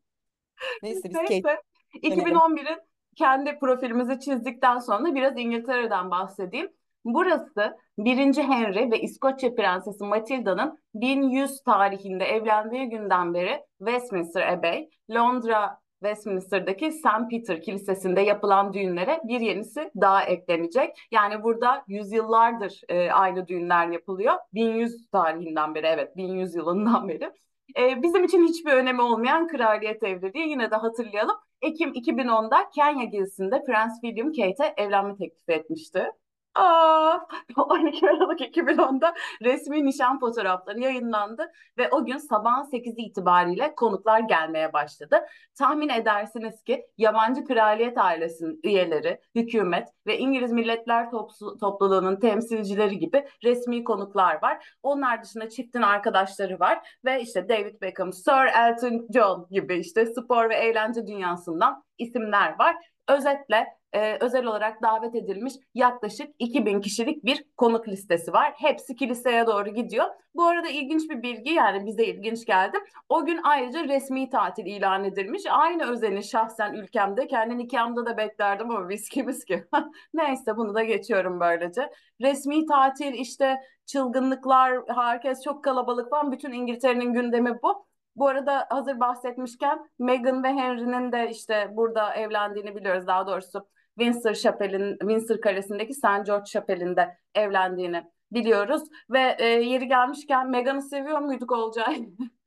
Neyse 0.82 1.08
biz 1.08 1.12
Kate 1.12 1.34
Neyse 1.34 1.60
dönelim. 2.04 2.36
2011'in 2.36 2.78
kendi 3.16 3.58
profilimizi 3.58 4.20
çizdikten 4.20 4.78
sonra 4.78 5.14
biraz 5.14 5.38
İngiltere'den 5.38 6.10
bahsedeyim. 6.10 6.72
Burası 7.04 7.76
birinci 7.98 8.42
Henry 8.42 8.90
ve 8.90 9.00
İskoçya 9.00 9.54
Prensesi 9.54 10.04
Matilda'nın 10.04 10.78
1100 10.94 11.62
tarihinde 11.62 12.24
evlendiği 12.24 12.88
günden 12.88 13.34
beri 13.34 13.60
Westminster 13.78 14.48
Abbey, 14.48 14.90
Londra 15.10 15.81
Westminster'daki 16.02 16.92
St. 16.92 17.30
Peter 17.30 17.62
Kilisesi'nde 17.62 18.20
yapılan 18.20 18.72
düğünlere 18.72 19.20
bir 19.24 19.40
yenisi 19.40 19.90
daha 20.00 20.24
eklenecek. 20.24 20.96
Yani 21.10 21.42
burada 21.42 21.84
yüzyıllardır 21.88 22.80
e, 22.88 23.10
aynı 23.10 23.48
düğünler 23.48 23.88
yapılıyor. 23.88 24.34
1100 24.54 25.10
tarihinden 25.10 25.74
beri 25.74 25.86
evet 25.86 26.16
1100 26.16 26.54
yılından 26.54 27.08
beri. 27.08 27.32
Ee, 27.78 28.02
bizim 28.02 28.24
için 28.24 28.46
hiçbir 28.46 28.72
önemi 28.72 29.02
olmayan 29.02 29.48
kraliyet 29.48 30.02
evliliği 30.02 30.48
yine 30.48 30.70
de 30.70 30.76
hatırlayalım. 30.76 31.36
Ekim 31.62 31.92
2010'da 31.92 32.70
Kenya 32.74 33.04
gezisinde 33.04 33.64
Prens 33.64 34.00
William 34.00 34.32
Kate'e 34.32 34.74
evlenme 34.76 35.16
teklifi 35.16 35.52
etmişti. 35.52 36.10
Aa, 36.54 37.18
12 37.56 38.08
Aralık 38.10 38.40
2010'da 38.40 39.14
resmi 39.42 39.84
nişan 39.86 40.20
fotoğrafları 40.20 40.80
yayınlandı 40.80 41.52
ve 41.78 41.88
o 41.90 42.04
gün 42.04 42.18
sabahın 42.18 42.64
8'i 42.64 43.02
itibariyle 43.02 43.74
konuklar 43.74 44.20
gelmeye 44.20 44.72
başladı. 44.72 45.20
Tahmin 45.58 45.88
edersiniz 45.88 46.62
ki 46.62 46.86
yabancı 46.98 47.44
kraliyet 47.44 47.98
ailesinin 47.98 48.60
üyeleri, 48.64 49.20
hükümet 49.34 49.88
ve 50.06 50.18
İngiliz 50.18 50.52
Milletler 50.52 51.04
Topsu- 51.10 51.58
Topluluğu'nun 51.60 52.16
temsilcileri 52.16 52.98
gibi 52.98 53.26
resmi 53.44 53.84
konuklar 53.84 54.42
var. 54.42 54.76
Onlar 54.82 55.22
dışında 55.22 55.48
çiftin 55.48 55.82
arkadaşları 55.82 56.60
var 56.60 56.98
ve 57.04 57.20
işte 57.22 57.48
David 57.48 57.80
Beckham, 57.82 58.12
Sir 58.12 58.46
Elton 58.66 59.06
John 59.14 59.46
gibi 59.50 59.76
işte 59.78 60.06
spor 60.06 60.48
ve 60.50 60.54
eğlence 60.54 61.06
dünyasından 61.06 61.84
isimler 61.98 62.58
var. 62.58 62.76
Özetle 63.08 63.66
e, 63.92 64.16
özel 64.20 64.44
olarak 64.44 64.82
davet 64.82 65.14
edilmiş 65.14 65.54
yaklaşık 65.74 66.34
2000 66.38 66.80
kişilik 66.80 67.24
bir 67.24 67.44
konuk 67.56 67.88
listesi 67.88 68.32
var. 68.32 68.52
Hepsi 68.56 68.96
kiliseye 68.96 69.46
doğru 69.46 69.68
gidiyor. 69.68 70.06
Bu 70.34 70.44
arada 70.44 70.68
ilginç 70.68 71.10
bir 71.10 71.22
bilgi 71.22 71.52
yani 71.52 71.86
bize 71.86 72.04
ilginç 72.04 72.46
geldi. 72.46 72.78
O 73.08 73.24
gün 73.24 73.40
ayrıca 73.44 73.84
resmi 73.84 74.30
tatil 74.30 74.66
ilan 74.66 75.04
edilmiş. 75.04 75.42
Aynı 75.50 75.90
özeni 75.90 76.24
şahsen 76.24 76.74
ülkemde 76.74 77.26
kendi 77.26 77.58
nikahımda 77.58 78.06
da 78.06 78.16
beklerdim 78.16 78.70
ama 78.70 78.88
viski 78.88 79.26
viski. 79.26 79.64
Neyse 80.14 80.56
bunu 80.56 80.74
da 80.74 80.82
geçiyorum 80.82 81.40
böylece. 81.40 81.90
Resmi 82.20 82.66
tatil 82.66 83.14
işte 83.14 83.60
çılgınlıklar, 83.86 84.78
herkes 84.88 85.42
çok 85.44 85.64
kalabalık 85.64 86.10
falan. 86.10 86.32
Bütün 86.32 86.52
İngiltere'nin 86.52 87.12
gündemi 87.12 87.62
bu. 87.62 87.86
Bu 88.16 88.28
arada 88.28 88.66
hazır 88.70 89.00
bahsetmişken 89.00 89.90
Meghan 89.98 90.44
ve 90.44 90.48
Henry'nin 90.48 91.12
de 91.12 91.30
işte 91.30 91.70
burada 91.72 92.14
evlendiğini 92.14 92.76
biliyoruz. 92.76 93.06
Daha 93.06 93.26
doğrusu 93.26 93.68
Windsor 93.98 94.34
Şapeli'nin 94.34 94.98
Windsor 94.98 95.40
Kalesi'ndeki 95.40 95.94
St. 95.94 96.26
George 96.26 96.46
Şapeli'nde 96.46 97.16
evlendiğini 97.34 98.04
biliyoruz. 98.32 98.82
Ve 99.10 99.36
e, 99.38 99.44
yeri 99.46 99.88
gelmişken 99.88 100.50
Meghan'ı 100.50 100.82
seviyor 100.82 101.18
muyduk 101.18 101.52
Olcay? 101.52 102.08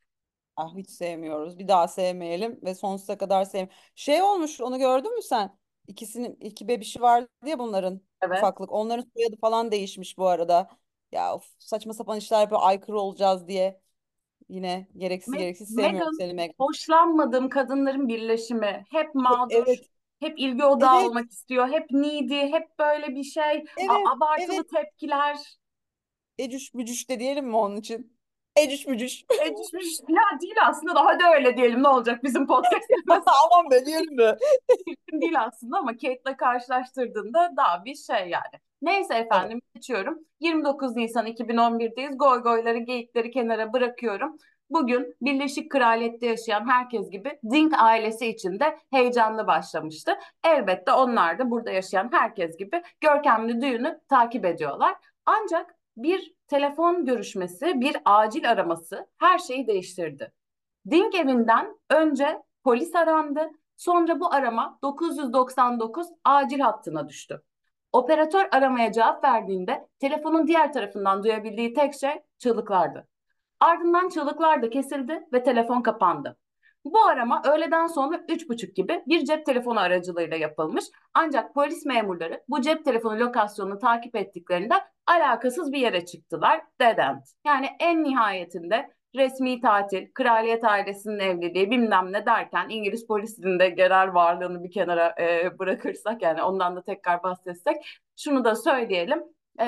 Ah 0.56 0.76
hiç 0.76 0.90
sevmiyoruz. 0.90 1.60
Bir 1.60 1.68
daha 1.68 1.88
sevmeyelim 1.88 2.60
ve 2.64 2.76
sonsuza 2.76 3.18
kadar 3.18 3.44
sevmeyelim. 3.46 3.74
Şey 3.96 4.22
olmuş 4.22 4.62
onu 4.62 4.78
gördün 4.80 5.16
mü 5.16 5.22
sen? 5.22 5.58
İkisinin 5.88 6.38
iki 6.42 6.68
bebişi 6.68 7.02
vardı 7.02 7.30
ya 7.46 7.60
bunların 7.60 8.02
Evet. 8.22 8.38
ufaklık. 8.38 8.72
Onların 8.72 9.06
soyadı 9.16 9.36
falan 9.42 9.72
değişmiş 9.72 10.18
bu 10.18 10.28
arada. 10.28 10.70
Ya 11.12 11.36
of, 11.36 11.46
saçma 11.60 11.94
sapan 11.94 12.18
işler 12.18 12.42
yapıyor 12.42 12.62
aykırı 12.64 13.00
olacağız 13.00 13.48
diye. 13.48 13.82
Yine 14.50 14.88
gereksiz 14.98 15.36
Me- 15.36 15.38
gereksiz 15.38 15.74
sevmiyorum 15.76 16.10
Meghan 16.10 16.12
seni 16.18 16.34
Megan. 16.34 16.56
hoşlanmadığım 16.60 17.50
kadınların 17.50 18.08
birleşimi. 18.08 18.86
Hep 18.92 19.16
mağdur, 19.16 19.68
Evet, 19.68 19.90
hep 20.20 20.40
ilgi 20.40 20.64
odağı 20.66 20.96
evet, 21.00 21.10
olmak 21.10 21.32
istiyor, 21.32 21.68
hep 21.70 21.92
needy, 21.92 22.40
hep 22.40 22.80
böyle 22.80 23.08
bir 23.16 23.24
şey, 23.24 23.44
a- 23.44 23.54
evet, 23.54 23.68
evet. 23.88 24.08
abartılı 24.16 24.68
tepkiler. 24.68 25.38
Ecüş 26.38 26.74
bücüş 26.76 27.10
de 27.10 27.20
diyelim 27.20 27.46
mi 27.48 27.56
onun 27.58 27.76
için? 27.76 28.18
Ecüş 28.56 28.88
bücüş. 28.88 29.24
E, 29.46 29.58
düşmüş. 29.58 30.00
Ya 30.10 30.40
değil 30.42 30.56
aslında 30.68 30.96
daha 30.96 31.20
da 31.20 31.34
öyle 31.36 31.58
diyelim 31.58 31.84
ne 31.84 31.88
olacak 31.88 32.24
bizim 32.24 32.48
podcast'imiz 32.48 33.24
Aman 33.26 33.72
be 33.72 33.86
diyelim 33.86 34.16
mi? 34.16 34.36
değil 35.12 35.42
aslında 35.42 35.78
ama 35.78 35.92
Kate'le 35.92 36.38
karşılaştırdığında 36.38 37.54
daha 37.58 37.86
bir 37.86 37.96
şey 37.96 38.30
yani. 38.30 38.60
Neyse 38.82 39.14
Evet. 39.14 39.26
efendim 39.26 39.62
geçiyorum. 39.76 40.20
29 40.40 40.96
Nisan 40.96 41.26
2011'deyiz. 41.26 42.18
Goy 42.18 42.40
goyları, 42.42 42.78
geyikleri 42.78 43.32
kenara 43.32 43.74
bırakıyorum. 43.74 44.38
Bugün 44.70 45.16
Birleşik 45.22 45.72
Kraliyet'te 45.72 46.28
yaşayan 46.28 46.70
herkes 46.70 47.10
gibi 47.10 47.40
Dink 47.52 47.74
ailesi 47.78 48.28
için 48.28 48.60
de 48.60 48.80
heyecanlı 48.92 49.48
başlamıştı. 49.48 50.12
Elbette 50.44 50.92
onlar 50.92 51.40
da 51.40 51.52
burada 51.52 51.72
yaşayan 51.72 52.10
herkes 52.12 52.58
gibi 52.58 52.84
görkemli 53.02 53.62
düğünü 53.62 54.02
takip 54.10 54.46
ediyorlar. 54.46 54.96
Ancak 55.26 55.76
bir 55.98 56.34
telefon 56.48 57.06
görüşmesi, 57.06 57.82
bir 57.82 57.98
acil 58.06 58.52
araması 58.52 59.08
her 59.18 59.40
şeyi 59.40 59.68
değiştirdi. 59.68 60.32
Dink 60.92 61.16
evinden 61.16 61.80
önce 61.90 62.42
polis 62.64 62.96
arandı. 62.96 63.50
Sonra 63.78 64.20
bu 64.20 64.34
arama 64.34 64.80
999 64.82 66.08
acil 66.24 66.60
hattına 66.60 67.10
düştü. 67.10 67.42
Operatör 67.94 68.48
aramaya 68.52 68.92
cevap 68.92 69.24
verdiğinde 69.24 69.88
telefonun 70.00 70.48
diğer 70.48 70.74
tarafından 70.74 71.24
duyabildiği 71.24 71.74
tek 71.74 71.94
şey 71.94 72.24
çığlıklardı. 72.38 73.08
Ardından 73.66 74.10
çığlıklar 74.10 74.62
da 74.62 74.70
kesildi 74.70 75.28
ve 75.34 75.44
telefon 75.44 75.82
kapandı. 75.82 76.38
Bu 76.84 77.06
arama 77.06 77.42
öğleden 77.46 77.88
sonra 77.88 78.22
üç 78.30 78.50
buçuk 78.50 78.76
gibi 78.76 79.04
bir 79.08 79.26
cep 79.26 79.46
telefonu 79.46 79.80
aracılığıyla 79.80 80.38
yapılmış. 80.38 80.86
Ancak 81.14 81.54
polis 81.54 81.86
memurları 81.86 82.44
bu 82.48 82.62
cep 82.62 82.86
telefonu 82.86 83.20
lokasyonunu 83.20 83.80
takip 83.80 84.16
ettiklerinde 84.16 84.74
alakasız 85.08 85.72
bir 85.72 85.78
yere 85.78 86.06
çıktılar. 86.06 86.62
Dead 86.82 86.98
end. 86.98 87.22
Yani 87.46 87.70
en 87.80 88.04
nihayetinde 88.04 88.90
resmi 89.16 89.62
tatil, 89.62 90.08
kraliyet 90.14 90.64
ailesinin 90.64 91.20
evliliği 91.20 91.72
bilmem 91.72 92.14
ne 92.14 92.26
derken 92.26 92.70
İngiliz 92.70 93.08
polisinin 93.08 93.60
de 93.60 93.70
genel 93.70 94.14
varlığını 94.14 94.64
bir 94.64 94.72
kenara 94.72 95.16
e, 95.20 95.60
bırakırsak 95.60 96.22
yani 96.22 96.44
ondan 96.44 96.76
da 96.76 96.84
tekrar 96.84 97.24
bahsetsek 97.24 97.76
şunu 98.18 98.44
da 98.44 98.56
söyleyelim. 98.56 99.35
E, 99.60 99.66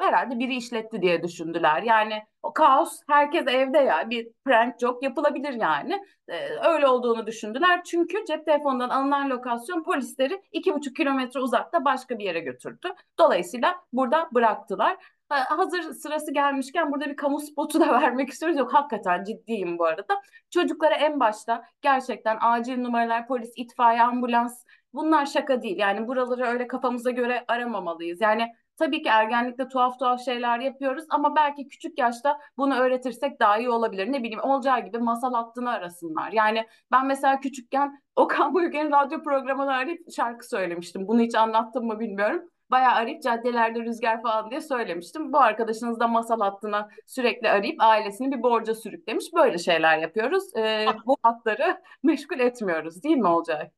herhalde 0.00 0.38
biri 0.38 0.56
işletti 0.56 1.02
diye 1.02 1.22
düşündüler. 1.22 1.82
Yani 1.82 2.22
o 2.42 2.52
kaos 2.52 3.00
herkes 3.08 3.46
evde 3.46 3.78
ya 3.78 4.10
bir 4.10 4.28
prank 4.44 4.80
joke 4.80 5.06
yapılabilir 5.06 5.52
yani. 5.52 6.00
E, 6.28 6.48
öyle 6.68 6.86
olduğunu 6.88 7.26
düşündüler. 7.26 7.84
Çünkü 7.84 8.24
cep 8.28 8.46
telefonundan 8.46 8.88
alınan 8.88 9.30
lokasyon 9.30 9.82
polisleri 9.82 10.42
iki 10.52 10.74
buçuk 10.74 10.96
kilometre 10.96 11.40
uzakta 11.40 11.84
başka 11.84 12.18
bir 12.18 12.24
yere 12.24 12.40
götürdü. 12.40 12.88
Dolayısıyla 13.18 13.74
burada 13.92 14.28
bıraktılar 14.34 14.96
hazır 15.32 15.82
sırası 15.82 16.32
gelmişken 16.32 16.92
burada 16.92 17.06
bir 17.06 17.16
kamu 17.16 17.40
spotu 17.40 17.80
da 17.80 17.92
vermek 18.00 18.28
istiyoruz. 18.30 18.58
Yok 18.58 18.74
hakikaten 18.74 19.24
ciddiyim 19.24 19.78
bu 19.78 19.84
arada. 19.84 20.22
Çocuklara 20.50 20.94
en 20.94 21.20
başta 21.20 21.64
gerçekten 21.82 22.38
acil 22.40 22.78
numaralar, 22.78 23.26
polis, 23.26 23.52
itfaiye, 23.56 24.02
ambulans 24.02 24.64
bunlar 24.94 25.26
şaka 25.26 25.62
değil. 25.62 25.78
Yani 25.78 26.08
buraları 26.08 26.44
öyle 26.46 26.66
kafamıza 26.66 27.10
göre 27.10 27.44
aramamalıyız. 27.48 28.20
Yani 28.20 28.54
tabii 28.78 29.02
ki 29.02 29.08
ergenlikte 29.08 29.68
tuhaf 29.68 29.98
tuhaf 29.98 30.24
şeyler 30.24 30.58
yapıyoruz 30.58 31.04
ama 31.10 31.36
belki 31.36 31.68
küçük 31.68 31.98
yaşta 31.98 32.38
bunu 32.56 32.74
öğretirsek 32.74 33.40
daha 33.40 33.58
iyi 33.58 33.70
olabilir. 33.70 34.12
Ne 34.12 34.18
bileyim 34.18 34.40
olacağı 34.42 34.80
gibi 34.80 34.98
masal 34.98 35.34
hattını 35.34 35.70
arasınlar. 35.70 36.32
Yani 36.32 36.66
ben 36.92 37.06
mesela 37.06 37.40
küçükken 37.40 38.02
Okan 38.16 38.54
Bayülgen'in 38.54 38.92
radyo 38.92 39.22
programını 39.22 39.72
arayıp 39.72 40.12
şarkı 40.16 40.48
söylemiştim. 40.48 41.08
Bunu 41.08 41.20
hiç 41.20 41.34
anlattım 41.34 41.86
mı 41.86 42.00
bilmiyorum 42.00 42.48
bayağı 42.72 42.92
arayıp 42.94 43.22
caddelerde 43.22 43.80
rüzgar 43.80 44.22
falan 44.22 44.50
diye 44.50 44.60
söylemiştim. 44.60 45.32
Bu 45.32 45.38
arkadaşınız 45.38 46.00
da 46.00 46.08
masal 46.08 46.40
hattına 46.40 46.88
sürekli 47.06 47.50
arayıp 47.50 47.76
ailesini 47.78 48.32
bir 48.32 48.42
borca 48.42 48.74
sürüklemiş. 48.74 49.24
Böyle 49.34 49.58
şeyler 49.58 49.98
yapıyoruz. 49.98 50.56
Ee, 50.56 50.86
bu 51.06 51.16
hatları 51.22 51.82
meşgul 52.02 52.38
etmiyoruz 52.38 53.02
değil 53.02 53.16
mi 53.16 53.28
Olcay? 53.28 53.70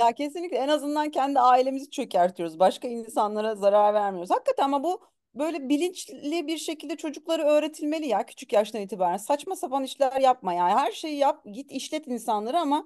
Ya 0.00 0.12
kesinlikle 0.12 0.56
en 0.56 0.68
azından 0.68 1.10
kendi 1.10 1.40
ailemizi 1.40 1.90
çökertiyoruz. 1.90 2.58
Başka 2.58 2.88
insanlara 2.88 3.54
zarar 3.54 3.94
vermiyoruz. 3.94 4.30
Hakikaten 4.30 4.64
ama 4.64 4.84
bu 4.84 5.00
böyle 5.34 5.68
bilinçli 5.68 6.46
bir 6.46 6.58
şekilde 6.58 6.96
çocuklara 6.96 7.42
öğretilmeli 7.44 8.06
ya 8.06 8.26
küçük 8.26 8.52
yaştan 8.52 8.80
itibaren. 8.82 9.16
Saçma 9.16 9.56
sapan 9.56 9.84
işler 9.84 10.20
yapma 10.20 10.52
yani. 10.52 10.72
Her 10.72 10.92
şeyi 10.92 11.16
yap, 11.16 11.44
git 11.52 11.72
işlet 11.72 12.06
insanları 12.06 12.58
ama 12.58 12.84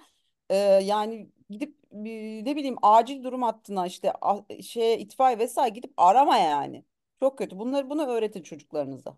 e, 0.51 0.57
yani 0.57 1.31
gidip 1.51 1.77
ne 1.93 2.57
bileyim 2.57 2.77
acil 2.83 3.23
durum 3.25 3.43
hattına 3.43 3.87
işte 3.87 4.13
a- 4.21 4.63
şeye 4.63 4.99
itfaiye 4.99 5.39
vesaire 5.39 5.75
gidip 5.75 5.93
arama 5.97 6.37
yani. 6.37 6.85
Çok 7.21 7.39
kötü. 7.39 7.59
Bunları 7.59 7.91
bunu 7.91 8.07
öğretin 8.07 8.43
çocuklarınıza. 8.43 9.17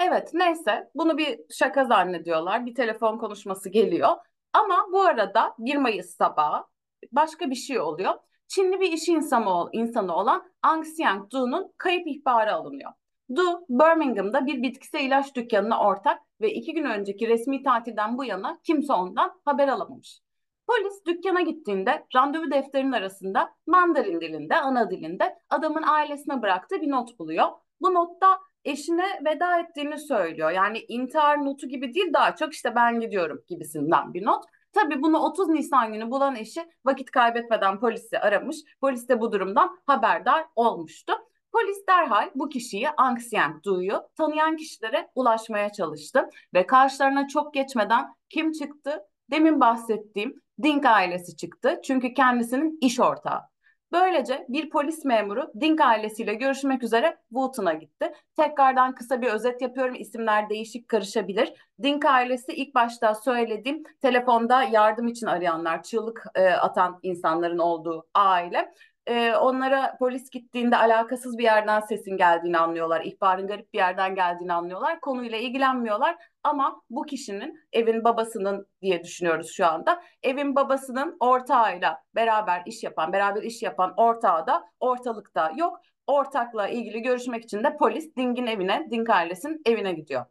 Evet, 0.00 0.30
neyse. 0.34 0.90
Bunu 0.94 1.18
bir 1.18 1.40
şaka 1.50 1.84
zannediyorlar. 1.84 2.66
Bir 2.66 2.74
telefon 2.74 3.18
konuşması 3.18 3.68
geliyor. 3.68 4.08
Ama 4.52 4.86
bu 4.92 5.00
arada 5.02 5.54
1 5.58 5.76
Mayıs 5.76 6.16
sabahı 6.16 6.64
başka 7.12 7.50
bir 7.50 7.54
şey 7.54 7.80
oluyor. 7.80 8.14
Çinli 8.48 8.80
bir 8.80 8.92
iş 8.92 9.08
insanı, 9.08 9.68
insanı 9.72 10.16
olan 10.16 10.50
Ang 10.62 10.84
Siang-du'nun 10.86 11.72
kayıp 11.78 12.06
ihbarı 12.06 12.54
alınıyor. 12.54 12.92
Du, 13.36 13.64
Birmingham'da 13.68 14.46
bir 14.46 14.62
bitkisel 14.62 15.00
ilaç 15.00 15.34
dükkanına 15.34 15.80
ortak 15.80 16.18
ve 16.40 16.52
iki 16.52 16.74
gün 16.74 16.84
önceki 16.84 17.28
resmi 17.28 17.62
tatilden 17.62 18.18
bu 18.18 18.24
yana 18.24 18.58
kimse 18.64 18.92
ondan 18.92 19.40
haber 19.44 19.68
alamamış. 19.68 20.20
Polis 20.66 21.04
dükkana 21.06 21.40
gittiğinde 21.40 22.06
randevu 22.14 22.50
defterinin 22.50 22.92
arasında 22.92 23.54
Mandarin 23.66 24.20
dilinde, 24.20 24.56
ana 24.56 24.90
dilinde 24.90 25.38
adamın 25.50 25.82
ailesine 25.82 26.42
bıraktığı 26.42 26.80
bir 26.80 26.90
not 26.90 27.18
buluyor. 27.18 27.48
Bu 27.80 27.94
notta 27.94 28.38
eşine 28.64 29.06
veda 29.24 29.58
ettiğini 29.60 29.98
söylüyor. 29.98 30.50
Yani 30.50 30.78
intihar 30.88 31.44
notu 31.44 31.68
gibi 31.68 31.94
değil 31.94 32.12
daha 32.12 32.36
çok 32.36 32.52
işte 32.52 32.74
ben 32.74 33.00
gidiyorum 33.00 33.44
gibisinden 33.48 34.14
bir 34.14 34.24
not. 34.24 34.44
Tabii 34.72 35.02
bunu 35.02 35.18
30 35.18 35.48
Nisan 35.48 35.92
günü 35.92 36.10
bulan 36.10 36.36
eşi 36.36 36.60
vakit 36.84 37.10
kaybetmeden 37.10 37.80
polisi 37.80 38.18
aramış. 38.18 38.56
Polis 38.80 39.08
de 39.08 39.20
bu 39.20 39.32
durumdan 39.32 39.78
haberdar 39.86 40.44
olmuştu. 40.56 41.12
Polis 41.52 41.86
derhal 41.88 42.30
bu 42.34 42.48
kişiyi 42.48 42.90
Angsiyang 42.90 43.62
duyuyor. 43.64 44.00
Tanıyan 44.16 44.56
kişilere 44.56 45.10
ulaşmaya 45.14 45.72
çalıştı 45.72 46.28
ve 46.54 46.66
karşılarına 46.66 47.28
çok 47.28 47.54
geçmeden 47.54 48.14
kim 48.28 48.52
çıktı? 48.52 49.02
Demin 49.30 49.60
bahsettiğim 49.60 50.42
Dink 50.62 50.86
ailesi 50.86 51.36
çıktı. 51.36 51.80
Çünkü 51.84 52.14
kendisinin 52.14 52.78
iş 52.80 53.00
ortağı. 53.00 53.51
Böylece 53.92 54.46
bir 54.48 54.70
polis 54.70 55.04
memuru 55.04 55.52
Dink 55.60 55.80
ailesiyle 55.80 56.34
görüşmek 56.34 56.82
üzere 56.82 57.18
Wooton'a 57.28 57.72
gitti. 57.72 58.12
Tekrardan 58.36 58.94
kısa 58.94 59.22
bir 59.22 59.26
özet 59.26 59.62
yapıyorum. 59.62 59.94
İsimler 59.94 60.48
değişik 60.48 60.88
karışabilir. 60.88 61.52
Dink 61.82 62.04
ailesi 62.04 62.52
ilk 62.52 62.74
başta 62.74 63.14
söylediğim 63.14 63.82
telefonda 64.02 64.62
yardım 64.62 65.08
için 65.08 65.26
arayanlar, 65.26 65.82
çığlık 65.82 66.24
e, 66.34 66.48
atan 66.48 66.98
insanların 67.02 67.58
olduğu 67.58 68.06
aile. 68.14 68.72
E, 69.06 69.34
onlara 69.34 69.96
polis 69.98 70.30
gittiğinde 70.30 70.76
alakasız 70.76 71.38
bir 71.38 71.44
yerden 71.44 71.80
sesin 71.80 72.16
geldiğini 72.16 72.58
anlıyorlar. 72.58 73.04
İhbarın 73.04 73.46
garip 73.46 73.72
bir 73.72 73.78
yerden 73.78 74.14
geldiğini 74.14 74.52
anlıyorlar. 74.52 75.00
Konuyla 75.00 75.38
ilgilenmiyorlar. 75.38 76.16
Ama 76.44 76.82
bu 76.90 77.02
kişinin 77.02 77.60
evin 77.72 78.04
babasının 78.04 78.66
diye 78.82 79.04
düşünüyoruz 79.04 79.50
şu 79.52 79.66
anda. 79.66 80.02
Evin 80.22 80.56
babasının 80.56 81.16
ortağıyla 81.20 82.02
beraber 82.14 82.62
iş 82.66 82.82
yapan, 82.82 83.12
beraber 83.12 83.42
iş 83.42 83.62
yapan 83.62 83.94
ortağı 83.96 84.46
da 84.46 84.64
ortalıkta 84.80 85.52
yok. 85.56 85.80
Ortakla 86.06 86.68
ilgili 86.68 87.02
görüşmek 87.02 87.44
için 87.44 87.64
de 87.64 87.76
polis 87.76 88.16
Ding'in 88.16 88.46
evine, 88.46 88.88
Ding 88.90 89.10
ailesinin 89.10 89.62
evine 89.66 89.92
gidiyor. 89.92 90.24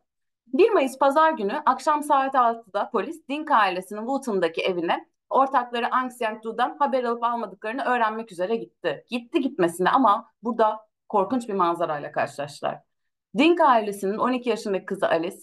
1 0.47 0.69
Mayıs 0.69 0.97
pazar 0.97 1.31
günü 1.31 1.61
akşam 1.65 2.03
saat 2.03 2.35
6'da 2.35 2.89
polis 2.89 3.27
Dink 3.29 3.51
ailesinin 3.51 3.99
Wootton'daki 3.99 4.61
evine 4.61 5.05
ortakları 5.29 5.89
Suu 6.11 6.41
Kyi'den 6.41 6.77
haber 6.79 7.03
alıp 7.03 7.23
almadıklarını 7.23 7.83
öğrenmek 7.83 8.31
üzere 8.31 8.55
gitti. 8.55 9.05
Gitti 9.09 9.41
gitmesine 9.41 9.89
ama 9.89 10.29
burada 10.43 10.79
korkunç 11.09 11.49
bir 11.49 11.53
manzarayla 11.53 12.11
karşılaştılar. 12.11 12.79
Dink 13.37 13.61
ailesinin 13.61 14.17
12 14.17 14.49
yaşındaki 14.49 14.85
kızı 14.85 15.09
Alice, 15.09 15.37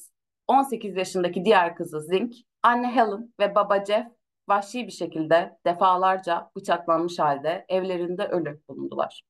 18 0.49 0.97
yaşındaki 0.97 1.45
diğer 1.45 1.77
kızı 1.77 2.01
Zink, 2.01 2.35
anne 2.63 2.89
Helen 2.89 3.35
ve 3.41 3.55
baba 3.55 3.85
Jeff 3.85 4.07
vahşi 4.49 4.87
bir 4.87 4.93
şekilde 4.93 5.59
defalarca 5.67 6.51
bıçaklanmış 6.57 7.19
halde 7.19 7.65
evlerinde 7.69 8.27
ölü 8.27 8.61
bulundular. 8.69 9.23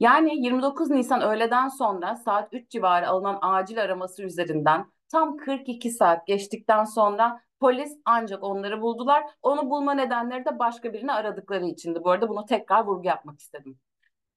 Yani 0.00 0.44
29 0.44 0.90
Nisan 0.90 1.22
öğleden 1.22 1.68
sonra 1.68 2.16
saat 2.16 2.48
3 2.54 2.70
civarı 2.70 3.08
alınan 3.08 3.38
acil 3.42 3.82
araması 3.82 4.22
üzerinden 4.22 4.92
tam 5.08 5.36
42 5.36 5.90
saat 5.90 6.26
geçtikten 6.26 6.84
sonra 6.84 7.40
polis 7.60 7.92
ancak 8.04 8.42
onları 8.44 8.80
buldular. 8.82 9.24
Onu 9.42 9.70
bulma 9.70 9.94
nedenleri 9.94 10.44
de 10.44 10.58
başka 10.58 10.92
birini 10.92 11.12
aradıkları 11.12 11.64
içindi. 11.64 12.04
Bu 12.04 12.10
arada 12.10 12.28
bunu 12.28 12.46
tekrar 12.46 12.84
vurgu 12.84 13.06
yapmak 13.06 13.40
istedim. 13.40 13.78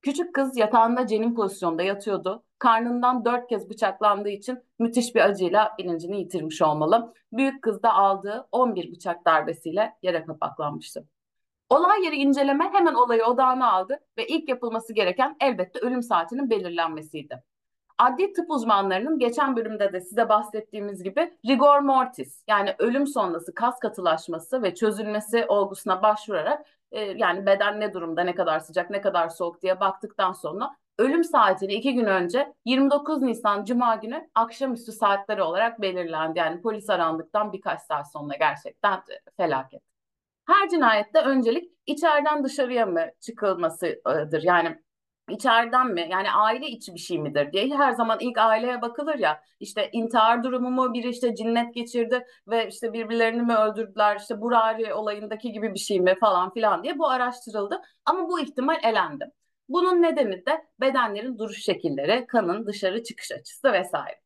Küçük 0.02 0.36
kız 0.36 0.58
yatağında 0.58 1.08
cenin 1.08 1.36
pozisyonda 1.36 1.84
yatıyordu. 1.84 2.44
Karnından 2.60 3.26
dört 3.26 3.48
kez 3.50 3.70
bıçaklandığı 3.70 4.30
için 4.30 4.60
müthiş 4.80 5.16
bir 5.16 5.22
acıyla 5.22 5.76
bilincini 5.78 6.20
yitirmiş 6.20 6.62
olmalı. 6.62 7.14
Büyük 7.32 7.62
kız 7.62 7.84
da 7.84 7.94
aldığı 7.94 8.48
11 8.52 8.92
bıçak 8.92 9.26
darbesiyle 9.26 9.94
yere 10.02 10.26
kapaklanmıştı. 10.26 11.08
Olay 11.70 12.06
yeri 12.06 12.16
inceleme 12.16 12.70
hemen 12.74 12.94
olayı 12.94 13.26
odağına 13.26 13.72
aldı 13.72 14.00
ve 14.18 14.28
ilk 14.28 14.50
yapılması 14.50 14.94
gereken 14.94 15.36
elbette 15.42 15.80
ölüm 15.80 16.04
saatinin 16.04 16.50
belirlenmesiydi. 16.50 17.44
Adli 17.98 18.34
tıp 18.34 18.52
uzmanlarının 18.52 19.20
geçen 19.20 19.56
bölümde 19.56 19.94
de 19.94 20.02
size 20.02 20.30
bahsettiğimiz 20.30 21.04
gibi 21.04 21.38
rigor 21.48 21.80
mortis 21.80 22.44
yani 22.48 22.76
ölüm 22.80 23.08
sonrası 23.08 23.54
kas 23.54 23.80
katılaşması 23.80 24.64
ve 24.64 24.76
çözülmesi 24.76 25.46
olgusuna 25.48 26.04
başvurarak 26.04 26.66
e, 26.92 27.00
yani 27.02 27.46
beden 27.46 27.80
ne 27.80 27.94
durumda, 27.94 28.24
ne 28.24 28.36
kadar 28.36 28.60
sıcak, 28.60 28.90
ne 28.90 29.02
kadar 29.02 29.30
soğuk 29.30 29.62
diye 29.62 29.80
baktıktan 29.80 30.34
sonra 30.34 30.76
ölüm 30.98 31.24
saatini 31.24 31.74
iki 31.74 31.94
gün 31.94 32.06
önce 32.06 32.54
29 32.66 33.22
Nisan 33.22 33.66
Cuma 33.66 33.96
günü 33.96 34.30
akşamüstü 34.36 34.92
saatleri 34.92 35.44
olarak 35.44 35.82
belirlendi. 35.82 36.40
Yani 36.40 36.62
polis 36.62 36.90
arandıktan 36.90 37.54
birkaç 37.54 37.82
saat 37.82 38.12
sonra 38.12 38.36
gerçekten 38.36 39.02
felaket. 39.38 39.82
Her 40.48 40.70
cinayette 40.70 41.20
öncelik 41.20 41.72
içeriden 41.86 42.44
dışarıya 42.44 42.86
mı 42.86 43.06
çıkılmasıdır? 43.20 44.44
Yani 44.44 44.82
içeriden 45.32 45.88
mi? 45.88 46.08
Yani 46.12 46.32
aile 46.32 46.68
içi 46.68 46.94
bir 46.94 47.00
şey 47.00 47.20
midir 47.20 47.52
diye 47.52 47.78
her 47.78 47.92
zaman 47.92 48.18
ilk 48.22 48.38
aileye 48.38 48.82
bakılır 48.82 49.16
ya. 49.16 49.42
İşte 49.60 49.90
intihar 49.92 50.44
durumu 50.44 50.70
mu, 50.72 50.94
biri 50.94 51.10
işte 51.10 51.36
cinnet 51.36 51.74
geçirdi 51.74 52.26
ve 52.48 52.68
işte 52.68 52.94
birbirlerini 52.94 53.42
mi 53.42 53.56
öldürdüler, 53.56 54.16
işte 54.20 54.42
Burari 54.42 54.94
olayındaki 54.94 55.52
gibi 55.52 55.74
bir 55.74 55.80
şey 55.80 56.00
mi 56.00 56.16
falan 56.20 56.54
filan 56.54 56.84
diye 56.84 56.98
bu 57.00 57.10
araştırıldı. 57.10 57.82
Ama 58.06 58.30
bu 58.30 58.40
ihtimal 58.40 58.78
elendi. 58.84 59.26
Bunun 59.70 60.02
nedeni 60.02 60.46
de 60.46 60.66
bedenlerin 60.82 61.38
duruş 61.38 61.64
şekilleri, 61.64 62.28
kanın 62.28 62.66
dışarı 62.68 63.04
çıkış 63.04 63.32
açısı 63.32 63.74
vesaire. 63.74 64.20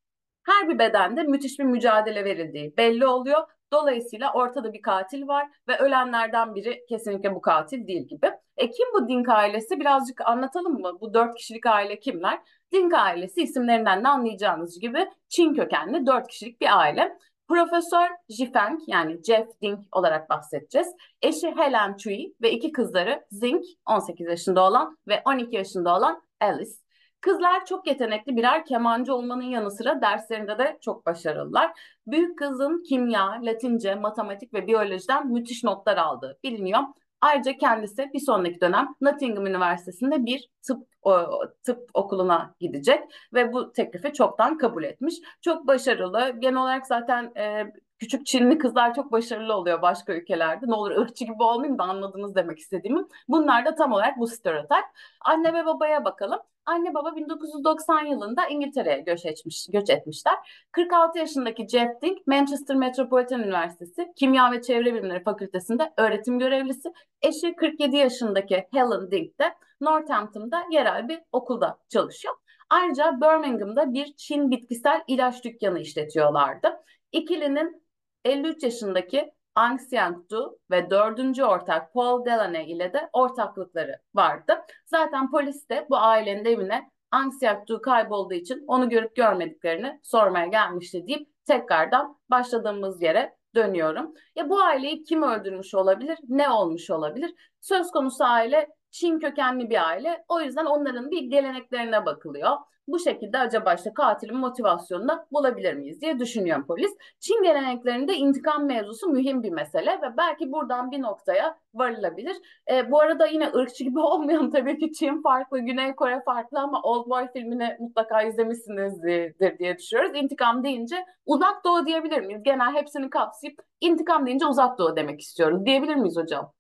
Her 0.44 0.70
bir 0.70 0.80
bedende 0.80 1.24
müthiş 1.24 1.60
bir 1.60 1.64
mücadele 1.64 2.26
verildiği 2.26 2.78
belli 2.78 3.08
oluyor. 3.08 3.48
Dolayısıyla 3.74 4.34
ortada 4.34 4.74
bir 4.74 4.82
katil 4.82 5.28
var 5.28 5.48
ve 5.68 5.78
ölenlerden 5.78 6.56
biri 6.56 6.86
kesinlikle 6.90 7.36
bu 7.36 7.42
katil 7.42 7.88
değil 7.88 8.08
gibi. 8.08 8.32
E 8.58 8.70
kim 8.72 8.88
bu 8.94 9.08
Dink 9.08 9.30
ailesi? 9.30 9.80
Birazcık 9.80 10.22
anlatalım 10.22 10.82
mı? 10.82 10.98
Bu 11.02 11.14
dört 11.14 11.36
kişilik 11.36 11.66
aile 11.66 12.00
kimler? 12.00 12.40
Dink 12.72 12.94
ailesi 12.94 13.42
isimlerinden 13.42 14.04
de 14.04 14.08
anlayacağınız 14.08 14.80
gibi 14.80 15.08
Çin 15.30 15.54
kökenli 15.54 16.06
dört 16.06 16.28
kişilik 16.28 16.62
bir 16.62 16.80
aile. 16.80 17.18
Profesör 17.48 18.10
Jifeng 18.30 18.80
yani 18.88 19.24
Jeff 19.24 19.48
Dink 19.62 19.80
olarak 19.92 20.30
bahsedeceğiz. 20.30 20.88
Eşi 21.22 21.56
Helen 21.56 21.98
Chui 21.98 22.34
ve 22.42 22.52
iki 22.52 22.72
kızları 22.72 23.26
Zink 23.32 23.66
18 23.86 24.28
yaşında 24.28 24.64
olan 24.64 24.98
ve 25.08 25.22
12 25.26 25.56
yaşında 25.56 25.96
olan 25.96 26.22
Alice. 26.42 26.85
Kızlar 27.26 27.66
çok 27.66 27.88
yetenekli 27.88 28.38
birer 28.38 28.66
kemancı 28.66 29.16
olmanın 29.16 29.42
yanı 29.42 29.72
sıra 29.72 30.02
derslerinde 30.02 30.58
de 30.58 30.78
çok 30.82 31.06
başarılılar. 31.06 31.72
Büyük 32.08 32.38
kızın 32.38 32.84
kimya, 32.84 33.40
latince, 33.42 33.96
matematik 33.96 34.54
ve 34.54 34.68
biyolojiden 34.68 35.28
müthiş 35.28 35.64
notlar 35.64 35.98
aldığı 35.98 36.40
biliniyor. 36.44 36.80
Ayrıca 37.22 37.58
kendisi 37.58 38.10
bir 38.14 38.20
sonraki 38.20 38.62
dönem 38.62 38.96
Nottingham 39.02 39.48
Üniversitesi'nde 39.48 40.26
bir 40.26 40.50
tıp 40.68 40.88
o, 41.02 41.42
tıp 41.64 41.90
okuluna 41.94 42.56
gidecek 42.60 43.04
ve 43.34 43.54
bu 43.54 43.72
teklifi 43.72 44.14
çoktan 44.14 44.58
kabul 44.58 44.84
etmiş. 44.84 45.16
Çok 45.42 45.68
başarılı. 45.68 46.36
Genel 46.40 46.62
olarak 46.62 46.88
zaten 46.88 47.32
e, 47.38 47.74
küçük 48.00 48.26
Çinli 48.26 48.58
kızlar 48.58 48.94
çok 48.94 49.12
başarılı 49.12 49.54
oluyor 49.54 49.82
başka 49.82 50.14
ülkelerde. 50.14 50.68
Ne 50.68 50.76
olur 50.76 50.92
ırkçı 50.92 51.26
gibi 51.26 51.44
olmayayım 51.44 51.78
da 51.78 51.84
anladınız 51.84 52.36
demek 52.36 52.60
istediğimi. 52.60 53.02
Bunlar 53.28 53.66
da 53.66 53.76
tam 53.76 53.92
olarak 53.92 54.18
bu 54.20 54.28
stereotip. 54.28 54.86
Anne 55.22 55.54
ve 55.54 55.66
babaya 55.66 56.06
bakalım. 56.06 56.40
Anne 56.66 56.94
baba 56.94 57.16
1990 57.16 58.06
yılında 58.06 58.48
İngiltere'ye 58.48 59.00
göç 59.00 59.26
etmiş, 59.26 59.68
göç 59.72 59.90
etmişler. 59.90 60.68
46 60.72 61.20
yaşındaki 61.20 61.68
Jeff 61.68 62.02
Dink, 62.02 62.28
Manchester 62.28 62.76
Metropolitan 62.76 63.44
Üniversitesi 63.44 64.14
Kimya 64.16 64.52
ve 64.52 64.62
Çevre 64.62 64.94
Bilimleri 64.94 65.24
Fakültesi'nde 65.24 65.94
öğretim 65.98 66.40
görevlisi. 66.40 66.94
Eşi 67.22 67.56
47 67.56 67.98
yaşındaki 67.98 68.68
Helen 68.72 69.12
Dink 69.12 69.40
de 69.40 69.56
Northampton'da 69.82 70.64
yerel 70.72 71.10
bir 71.10 71.20
okulda 71.32 71.78
çalışıyor. 71.90 72.34
Ayrıca 72.70 73.20
Birmingham'da 73.22 73.94
bir 73.94 74.14
Çin 74.18 74.52
bitkisel 74.52 75.02
ilaç 75.08 75.44
dükkanı 75.44 75.80
işletiyorlardı. 75.80 76.84
İkilinin 77.12 77.84
53 78.26 78.64
yaşındaki 78.64 79.32
Ang 79.56 79.80
Siang-du 79.80 80.60
ve 80.72 80.90
dördüncü 80.90 81.44
ortak 81.44 81.94
Paul 81.94 82.26
Delaney 82.26 82.72
ile 82.72 82.94
de 82.94 83.10
ortaklıkları 83.14 84.00
vardı. 84.16 84.62
Zaten 84.86 85.32
polis 85.32 85.70
de 85.70 85.88
bu 85.90 85.98
ailenin 85.98 86.46
evine 86.46 86.92
Ang 87.12 87.34
Siang-du 87.34 87.82
kaybolduğu 87.82 88.34
için 88.34 88.64
onu 88.68 88.90
görüp 88.90 89.16
görmediklerini 89.16 90.00
sormaya 90.04 90.46
gelmişti 90.46 91.08
deyip 91.08 91.30
tekrardan 91.46 92.20
başladığımız 92.30 93.02
yere 93.02 93.38
dönüyorum. 93.56 94.14
Ya 94.36 94.50
bu 94.50 94.62
aileyi 94.62 95.04
kim 95.04 95.24
öldürmüş 95.24 95.76
olabilir? 95.76 96.18
Ne 96.28 96.50
olmuş 96.50 96.90
olabilir? 96.90 97.36
Söz 97.62 97.92
konusu 97.92 98.24
aile 98.24 98.70
Çin 98.92 99.20
kökenli 99.20 99.70
bir 99.70 99.88
aile. 99.88 100.26
O 100.28 100.42
yüzden 100.42 100.66
onların 100.66 101.12
bir 101.12 101.22
geleneklerine 101.22 102.06
bakılıyor. 102.06 102.52
Bu 102.88 103.00
şekilde 103.00 103.38
acaba 103.38 103.74
işte 103.74 103.94
katilin 103.94 104.38
motivasyonunu 104.38 105.26
bulabilir 105.32 105.74
miyiz 105.74 106.02
diye 106.02 106.20
düşünüyor 106.20 106.68
polis. 106.68 106.92
Çin 107.20 107.44
geleneklerinde 107.44 108.14
intikam 108.16 108.66
mevzusu 108.66 109.10
mühim 109.10 109.44
bir 109.44 109.50
mesele 109.50 109.92
ve 110.02 110.18
belki 110.18 110.52
buradan 110.52 110.92
bir 110.92 111.02
noktaya 111.02 111.58
varılabilir. 111.74 112.38
E, 112.72 112.92
bu 112.92 113.00
arada 113.00 113.26
yine 113.28 113.48
ırkçı 113.56 113.84
gibi 113.84 114.00
olmayan 114.12 114.50
tabii 114.50 114.78
ki 114.80 114.92
Çin 114.94 115.22
farklı, 115.22 115.60
Güney 115.60 115.96
Kore 115.96 116.22
farklı 116.26 116.60
ama 116.60 116.82
Old 116.82 117.10
Boy 117.10 117.28
filmini 117.34 117.78
mutlaka 117.80 118.22
izlemişsinizdir 118.22 119.60
diye 119.60 119.78
düşünüyoruz. 119.78 120.16
İntikam 120.16 120.64
deyince 120.64 121.06
uzak 121.26 121.66
doğu 121.66 121.86
diyebilir 121.86 122.22
miyiz? 122.22 122.44
Genel 122.44 122.74
hepsini 122.74 123.10
kapsayıp 123.10 123.60
intikam 123.82 124.26
deyince 124.26 124.46
uzak 124.46 124.78
doğu 124.78 124.96
demek 124.96 125.22
istiyoruz 125.22 125.66
diyebilir 125.66 125.96
miyiz 125.96 126.18
hocam? 126.18 126.54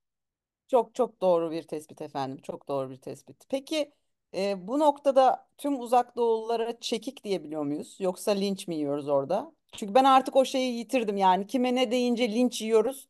Çok 0.67 0.95
çok 0.95 1.21
doğru 1.21 1.51
bir 1.51 1.63
tespit 1.63 2.01
efendim. 2.01 2.37
Çok 2.43 2.67
doğru 2.67 2.89
bir 2.89 2.97
tespit. 2.97 3.45
Peki 3.49 3.91
e, 4.35 4.67
bu 4.67 4.79
noktada 4.79 5.47
tüm 5.57 5.79
uzak 5.79 6.15
doğululara 6.15 6.79
çekik 6.79 7.23
diyebiliyor 7.23 7.63
muyuz? 7.63 7.97
Yoksa 7.99 8.31
linç 8.31 8.67
mi 8.67 8.75
yiyoruz 8.75 9.07
orada? 9.07 9.51
Çünkü 9.71 9.93
ben 9.95 10.03
artık 10.03 10.35
o 10.35 10.45
şeyi 10.45 10.77
yitirdim 10.77 11.17
yani. 11.17 11.47
Kime 11.47 11.75
ne 11.75 11.91
deyince 11.91 12.31
linç 12.33 12.61
yiyoruz. 12.61 13.07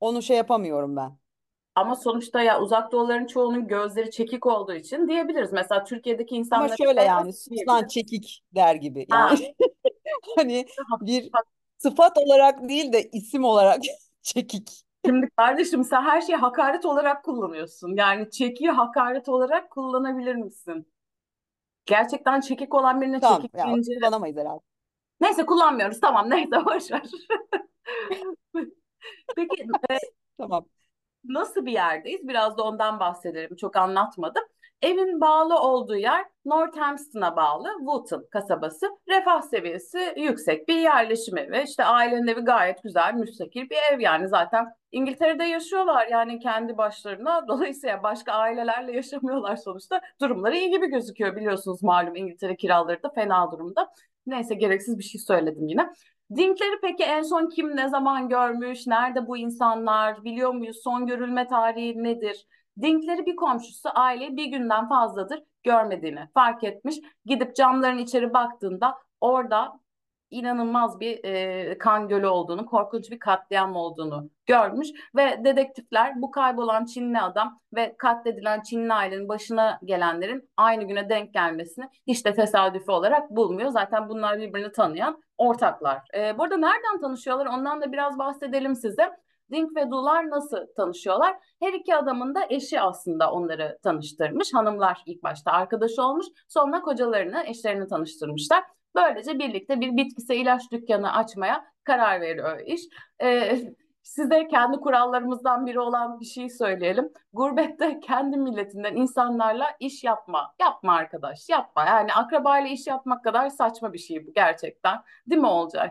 Onu 0.00 0.22
şey 0.22 0.36
yapamıyorum 0.36 0.96
ben. 0.96 1.18
Ama 1.74 1.96
sonuçta 1.96 2.42
ya 2.42 2.60
uzak 2.60 2.92
doğuların 2.92 3.26
çoğunun 3.26 3.68
gözleri 3.68 4.10
çekik 4.10 4.46
olduğu 4.46 4.74
için 4.74 5.08
diyebiliriz. 5.08 5.52
Mesela 5.52 5.84
Türkiye'deki 5.84 6.34
Ama 6.34 6.68
insanların 6.68 6.76
şöyle 6.76 7.02
yani 7.02 7.32
suslan 7.32 7.86
çekik 7.86 8.42
der 8.54 8.74
gibi. 8.74 9.06
Ha, 9.10 9.28
Yani 9.28 9.54
hani 10.36 10.66
bir 11.00 11.30
sıfat 11.78 12.18
olarak 12.18 12.68
değil 12.68 12.92
de 12.92 13.10
isim 13.12 13.44
olarak 13.44 13.82
çekik. 14.22 14.83
Şimdi 15.06 15.28
kardeşim 15.36 15.84
sen 15.84 16.02
her 16.02 16.20
şeyi 16.20 16.36
hakaret 16.36 16.84
olarak 16.84 17.24
kullanıyorsun. 17.24 17.96
Yani 17.96 18.30
çekiyi 18.30 18.70
hakaret 18.70 19.28
olarak 19.28 19.70
kullanabilir 19.70 20.34
misin? 20.34 20.86
Gerçekten 21.86 22.40
çekik 22.40 22.74
olan 22.74 23.00
birine 23.00 23.20
Tamam 23.20 23.38
çekik 23.38 23.54
ya 23.54 23.66
deyince 23.66 23.94
kullanamayız 23.94 24.36
herhalde. 24.36 24.62
neyse 25.20 25.46
kullanmıyoruz. 25.46 26.00
Tamam 26.00 26.30
neyse 26.30 26.64
boş 26.64 26.90
ver. 26.90 27.02
Peki 29.36 29.66
Tamam. 30.38 30.68
nasıl 31.24 31.66
bir 31.66 31.72
yerdeyiz? 31.72 32.28
Biraz 32.28 32.58
da 32.58 32.62
ondan 32.62 33.00
bahsedelim. 33.00 33.56
Çok 33.56 33.76
anlatmadım. 33.76 34.44
Evin 34.82 35.20
bağlı 35.20 35.58
olduğu 35.58 35.96
yer 35.96 36.24
Northampton'a 36.44 37.36
bağlı 37.36 37.68
Wootton 37.78 38.26
kasabası. 38.30 38.90
Refah 39.08 39.42
seviyesi 39.42 40.14
yüksek 40.16 40.68
bir 40.68 40.78
yerleşim 40.78 41.38
evi. 41.38 41.62
İşte 41.66 41.84
ailenin 41.84 42.26
evi 42.26 42.40
gayet 42.40 42.82
güzel, 42.82 43.14
müstakil 43.14 43.70
bir 43.70 43.76
ev 43.92 44.00
yani 44.00 44.28
zaten 44.28 44.66
İngiltere'de 44.92 45.44
yaşıyorlar 45.44 46.06
yani 46.06 46.38
kendi 46.38 46.76
başlarına. 46.76 47.44
Dolayısıyla 47.48 48.02
başka 48.02 48.32
ailelerle 48.32 48.92
yaşamıyorlar 48.92 49.56
sonuçta. 49.56 50.00
Durumları 50.20 50.56
iyi 50.56 50.70
gibi 50.70 50.86
gözüküyor 50.86 51.36
biliyorsunuz 51.36 51.82
malum 51.82 52.16
İngiltere 52.16 52.56
kiraları 52.56 53.02
da 53.02 53.08
fena 53.08 53.52
durumda. 53.52 53.90
Neyse 54.26 54.54
gereksiz 54.54 54.98
bir 54.98 55.04
şey 55.04 55.20
söyledim 55.20 55.68
yine. 55.68 55.90
Dinkleri 56.36 56.80
peki 56.82 57.04
en 57.04 57.22
son 57.22 57.48
kim 57.48 57.76
ne 57.76 57.88
zaman 57.88 58.28
görmüş? 58.28 58.86
Nerede 58.86 59.26
bu 59.26 59.36
insanlar? 59.36 60.24
Biliyor 60.24 60.50
muyuz? 60.54 60.80
Son 60.84 61.06
görülme 61.06 61.46
tarihi 61.46 62.02
nedir? 62.02 62.46
Dinkleri 62.82 63.26
bir 63.26 63.36
komşusu 63.36 63.88
aile 63.94 64.36
bir 64.36 64.46
günden 64.46 64.88
fazladır 64.88 65.42
görmediğini 65.62 66.28
fark 66.34 66.64
etmiş. 66.64 66.96
Gidip 67.26 67.56
camların 67.56 67.98
içeri 67.98 68.34
baktığında 68.34 68.94
orada 69.20 69.80
inanılmaz 70.30 71.00
bir 71.00 71.24
e, 71.24 71.78
kan 71.78 72.08
gölü 72.08 72.26
olduğunu, 72.26 72.66
korkunç 72.66 73.10
bir 73.10 73.18
katliam 73.18 73.76
olduğunu 73.76 74.30
görmüş 74.46 74.88
ve 75.16 75.44
dedektifler 75.44 76.22
bu 76.22 76.30
kaybolan 76.30 76.84
Çinli 76.84 77.20
adam 77.20 77.60
ve 77.74 77.94
katledilen 77.98 78.62
Çinli 78.62 78.94
ailenin 78.94 79.28
başına 79.28 79.80
gelenlerin 79.84 80.50
aynı 80.56 80.84
güne 80.84 81.08
denk 81.08 81.34
gelmesini 81.34 81.84
de 82.08 82.34
tesadüfi 82.34 82.90
olarak 82.90 83.30
bulmuyor. 83.30 83.70
Zaten 83.70 84.08
bunlar 84.08 84.38
birbirini 84.38 84.72
tanıyan 84.72 85.22
ortaklar. 85.38 86.02
E, 86.14 86.38
burada 86.38 86.56
nereden 86.56 87.00
tanışıyorlar 87.00 87.46
ondan 87.46 87.82
da 87.82 87.92
biraz 87.92 88.18
bahsedelim 88.18 88.74
size. 88.76 89.23
Dink 89.50 89.76
ve 89.76 89.90
Dular 89.90 90.30
nasıl 90.30 90.66
tanışıyorlar? 90.76 91.36
Her 91.62 91.72
iki 91.72 91.96
adamın 91.96 92.34
da 92.34 92.46
eşi 92.50 92.80
aslında 92.80 93.32
onları 93.32 93.78
tanıştırmış. 93.82 94.54
Hanımlar 94.54 95.02
ilk 95.06 95.22
başta 95.22 95.52
arkadaş 95.52 95.98
olmuş. 95.98 96.26
Sonra 96.48 96.80
kocalarını, 96.80 97.42
eşlerini 97.46 97.88
tanıştırmışlar. 97.88 98.64
Böylece 98.94 99.38
birlikte 99.38 99.80
bir 99.80 99.96
bitkisel 99.96 100.36
ilaç 100.36 100.72
dükkanı 100.72 101.12
açmaya 101.12 101.64
karar 101.84 102.20
veriyor 102.20 102.60
iş. 102.66 102.80
Ee, 103.22 103.58
size 104.02 104.48
kendi 104.48 104.76
kurallarımızdan 104.76 105.66
biri 105.66 105.80
olan 105.80 106.20
bir 106.20 106.24
şey 106.24 106.50
söyleyelim. 106.50 107.12
Gurbette 107.32 108.00
kendi 108.00 108.36
milletinden 108.36 108.96
insanlarla 108.96 109.66
iş 109.80 110.04
yapma. 110.04 110.54
Yapma 110.60 110.92
arkadaş, 110.94 111.48
yapma. 111.48 111.84
Yani 111.84 112.14
akrabayla 112.14 112.70
iş 112.70 112.86
yapmak 112.86 113.24
kadar 113.24 113.48
saçma 113.48 113.92
bir 113.92 113.98
şey 113.98 114.26
bu 114.26 114.32
gerçekten. 114.32 114.98
Değil 115.26 115.40
mi 115.40 115.46
Olcay? 115.46 115.90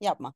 Yapma. 0.00 0.34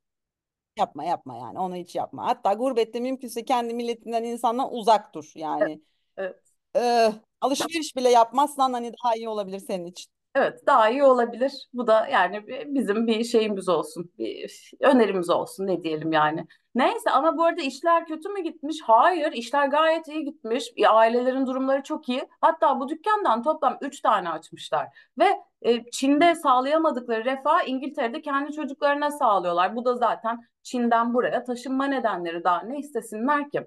Yapma 0.79 1.05
yapma 1.05 1.37
yani 1.37 1.59
onu 1.59 1.77
hiç 1.77 1.95
yapma. 1.95 2.27
Hatta 2.27 2.53
gurbette 2.53 3.01
mümkünse 3.01 3.45
kendi 3.45 3.75
milletinden 3.75 4.25
insandan 4.25 4.73
uzak 4.75 5.15
dur 5.15 5.33
yani. 5.35 5.81
Evet. 6.17 6.37
Ee, 6.77 7.13
alışveriş 7.41 7.97
bile 7.97 8.09
yapmazsan 8.11 8.73
hani 8.73 8.93
daha 9.05 9.17
iyi 9.17 9.29
olabilir 9.29 9.61
senin 9.61 9.87
için. 9.87 10.13
Evet, 10.35 10.66
daha 10.66 10.90
iyi 10.90 11.05
olabilir. 11.05 11.53
Bu 11.75 11.87
da 11.87 12.07
yani 12.07 12.47
bi- 12.47 12.64
bizim 12.68 13.07
bir 13.07 13.25
şeyimiz 13.25 13.68
olsun, 13.68 14.12
bir 14.18 14.70
önerimiz 14.81 15.31
olsun 15.31 15.66
ne 15.66 15.83
diyelim 15.83 16.12
yani. 16.12 16.47
Neyse 16.75 17.11
ama 17.11 17.37
bu 17.37 17.44
arada 17.44 17.62
işler 17.62 18.07
kötü 18.07 18.29
mü 18.29 18.40
gitmiş? 18.42 18.77
Hayır, 18.85 19.33
işler 19.33 19.66
gayet 19.66 20.09
iyi 20.09 20.25
gitmiş. 20.25 20.64
Ailelerin 20.88 21.47
durumları 21.47 21.83
çok 21.83 22.09
iyi. 22.09 22.29
Hatta 22.40 22.81
bu 22.81 22.88
dükkandan 22.88 23.42
toplam 23.42 23.79
3 23.81 24.01
tane 24.01 24.31
açmışlar. 24.31 24.88
Ve 25.18 25.25
e, 25.62 25.90
Çin'de 25.90 26.35
sağlayamadıkları 26.35 27.25
refah 27.25 27.68
İngiltere'de 27.68 28.23
kendi 28.23 28.53
çocuklarına 28.53 29.11
sağlıyorlar. 29.11 29.77
Bu 29.77 29.85
da 29.85 29.94
zaten 29.97 30.40
Çin'den 30.62 31.14
buraya 31.14 31.44
taşınma 31.44 31.87
nedenleri 31.87 32.44
daha 32.44 32.62
ne 32.62 32.79
istesinler 32.79 33.51
ki? 33.51 33.66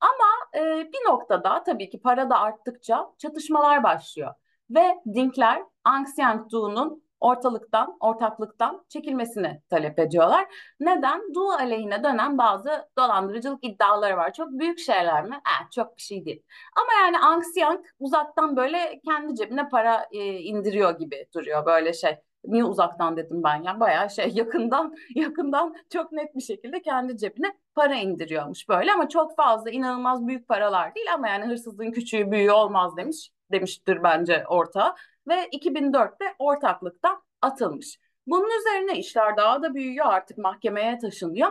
Ama 0.00 0.60
e, 0.64 0.92
bir 0.92 1.08
noktada 1.10 1.62
tabii 1.64 1.90
ki 1.90 2.00
para 2.00 2.30
da 2.30 2.38
arttıkça 2.40 3.10
çatışmalar 3.18 3.82
başlıyor. 3.82 4.34
Ve 4.70 5.02
Dinkler 5.14 5.62
Aung 5.84 6.08
San 6.08 6.48
Suu 6.50 6.74
Kyi'nin 6.74 7.02
ortalıktan, 7.20 7.96
ortaklıktan 8.00 8.84
çekilmesini 8.88 9.62
talep 9.70 9.98
ediyorlar. 9.98 10.46
Neden? 10.80 11.34
Du 11.34 11.50
aleyhine 11.50 12.04
dönen 12.04 12.38
bazı 12.38 12.88
dolandırıcılık 12.98 13.64
iddiaları 13.64 14.16
var. 14.16 14.32
Çok 14.32 14.50
büyük 14.50 14.78
şeyler 14.78 15.24
mi? 15.24 15.34
Eh, 15.34 15.70
çok 15.70 15.96
bir 15.96 16.02
şey 16.02 16.24
değil. 16.24 16.42
Ama 16.76 16.88
yani 17.02 17.18
Aung 17.18 17.44
San 17.44 17.84
uzaktan 17.98 18.56
böyle 18.56 19.00
kendi 19.04 19.34
cebine 19.34 19.68
para 19.68 20.06
e, 20.12 20.38
indiriyor 20.38 20.98
gibi 20.98 21.26
duruyor 21.34 21.66
böyle 21.66 21.92
şey. 21.92 22.16
Niye 22.44 22.64
uzaktan 22.64 23.16
dedim 23.16 23.42
ben 23.42 23.62
ya? 23.62 23.80
Bayağı 23.80 24.10
şey 24.10 24.28
yakından 24.34 24.94
yakından 25.14 25.74
çok 25.92 26.12
net 26.12 26.34
bir 26.36 26.40
şekilde 26.40 26.82
kendi 26.82 27.16
cebine 27.18 27.56
para 27.74 27.94
indiriyormuş 27.94 28.68
böyle 28.68 28.92
ama 28.92 29.08
çok 29.08 29.36
fazla 29.36 29.70
inanılmaz 29.70 30.26
büyük 30.26 30.48
paralar 30.48 30.94
değil 30.94 31.14
ama 31.14 31.28
yani 31.28 31.44
hırsızlığın 31.46 31.90
küçüğü 31.90 32.30
büyüğü 32.30 32.50
olmaz 32.50 32.96
demiş 32.96 33.30
demiştir 33.52 34.02
bence 34.02 34.44
ortağı 34.48 34.94
ve 35.28 35.48
2004'te 35.52 36.34
ortaklıktan 36.38 37.22
atılmış. 37.42 37.98
Bunun 38.26 38.58
üzerine 38.60 38.98
işler 38.98 39.36
daha 39.36 39.62
da 39.62 39.74
büyüyor 39.74 40.06
artık 40.06 40.38
mahkemeye 40.38 40.98
taşınıyor. 40.98 41.50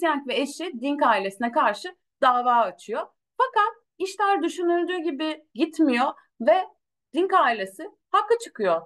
San 0.00 0.28
ve 0.28 0.36
eşi 0.36 0.80
Dink 0.80 1.02
ailesine 1.02 1.52
karşı 1.52 1.96
dava 2.22 2.54
açıyor. 2.54 3.06
Fakat 3.36 3.74
işler 3.98 4.42
düşünüldüğü 4.42 4.98
gibi 4.98 5.46
gitmiyor 5.54 6.06
ve 6.40 6.64
Dink 7.14 7.34
ailesi 7.34 7.90
haklı 8.10 8.38
çıkıyor. 8.44 8.82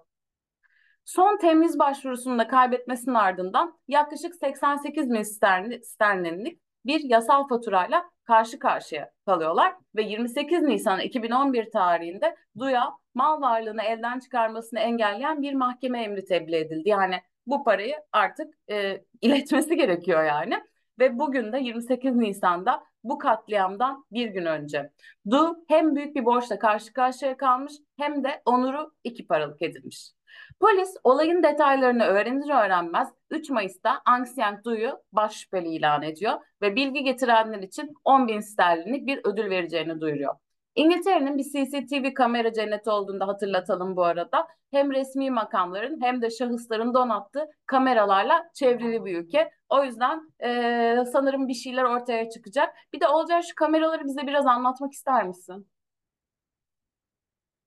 Son 1.04 1.36
temiz 1.36 1.78
başvurusunu 1.78 2.38
da 2.38 2.48
kaybetmesinin 2.48 3.14
ardından 3.14 3.78
yaklaşık 3.88 4.34
88 4.34 5.10
bin 5.10 5.22
sterlin- 5.22 5.82
sterlinlik 5.82 6.60
bir 6.86 7.00
yasal 7.00 7.48
faturayla 7.48 8.10
karşı 8.24 8.58
karşıya 8.58 9.10
kalıyorlar 9.26 9.74
ve 9.96 10.02
28 10.02 10.62
Nisan 10.62 11.00
2011 11.00 11.70
tarihinde 11.70 12.36
Duya 12.58 12.92
mal 13.14 13.40
varlığını 13.40 13.82
elden 13.82 14.18
çıkarmasını 14.18 14.80
engelleyen 14.80 15.42
bir 15.42 15.54
mahkeme 15.54 16.02
emri 16.02 16.24
tebliğ 16.24 16.56
edildi. 16.56 16.88
Yani 16.88 17.22
bu 17.46 17.64
parayı 17.64 17.96
artık 18.12 18.54
e, 18.70 19.04
iletmesi 19.20 19.76
gerekiyor 19.76 20.24
yani. 20.24 20.62
Ve 20.98 21.18
bugün 21.18 21.52
de 21.52 21.58
28 21.58 22.16
Nisan'da 22.16 22.84
bu 23.04 23.18
katliamdan 23.18 24.04
bir 24.12 24.26
gün 24.26 24.44
önce. 24.44 24.90
Du 25.30 25.64
hem 25.68 25.96
büyük 25.96 26.16
bir 26.16 26.24
borçla 26.24 26.58
karşı 26.58 26.92
karşıya 26.92 27.36
kalmış 27.36 27.72
hem 27.96 28.24
de 28.24 28.42
onuru 28.44 28.92
iki 29.04 29.26
paralık 29.26 29.62
edilmiş. 29.62 30.12
Polis 30.60 30.94
olayın 31.04 31.42
detaylarını 31.42 32.04
öğrenir 32.04 32.50
öğrenmez 32.64 33.08
3 33.30 33.50
Mayıs'ta 33.50 34.02
Aung 34.06 34.26
San 34.26 34.60
Suu'yu 34.64 34.98
baş 35.12 35.36
şüpheli 35.36 35.68
ilan 35.68 36.02
ediyor 36.02 36.40
ve 36.62 36.76
bilgi 36.76 37.04
getirenler 37.04 37.58
için 37.58 37.94
10 38.04 38.28
bin 38.28 38.40
sterlinlik 38.40 39.06
bir 39.06 39.20
ödül 39.24 39.50
vereceğini 39.50 40.00
duyuruyor. 40.00 40.34
İngiltere'nin 40.74 41.38
bir 41.38 41.44
CCTV 41.44 42.14
kamera 42.14 42.52
cenneti 42.52 42.90
olduğunu 42.90 43.20
da 43.20 43.26
hatırlatalım 43.28 43.96
bu 43.96 44.04
arada. 44.04 44.48
Hem 44.70 44.92
resmi 44.92 45.30
makamların 45.30 46.00
hem 46.02 46.22
de 46.22 46.30
şahısların 46.30 46.94
donattığı 46.94 47.46
kameralarla 47.66 48.50
çevrili 48.54 49.04
bir 49.04 49.18
ülke. 49.18 49.50
O 49.68 49.84
yüzden 49.84 50.20
eee, 50.42 51.04
sanırım 51.12 51.48
bir 51.48 51.54
şeyler 51.54 51.84
ortaya 51.84 52.30
çıkacak. 52.30 52.74
Bir 52.92 53.00
de 53.00 53.08
Olcay 53.08 53.42
şu 53.42 53.54
kameraları 53.54 54.04
bize 54.04 54.26
biraz 54.26 54.46
anlatmak 54.46 54.92
ister 54.92 55.26
misin? 55.26 55.71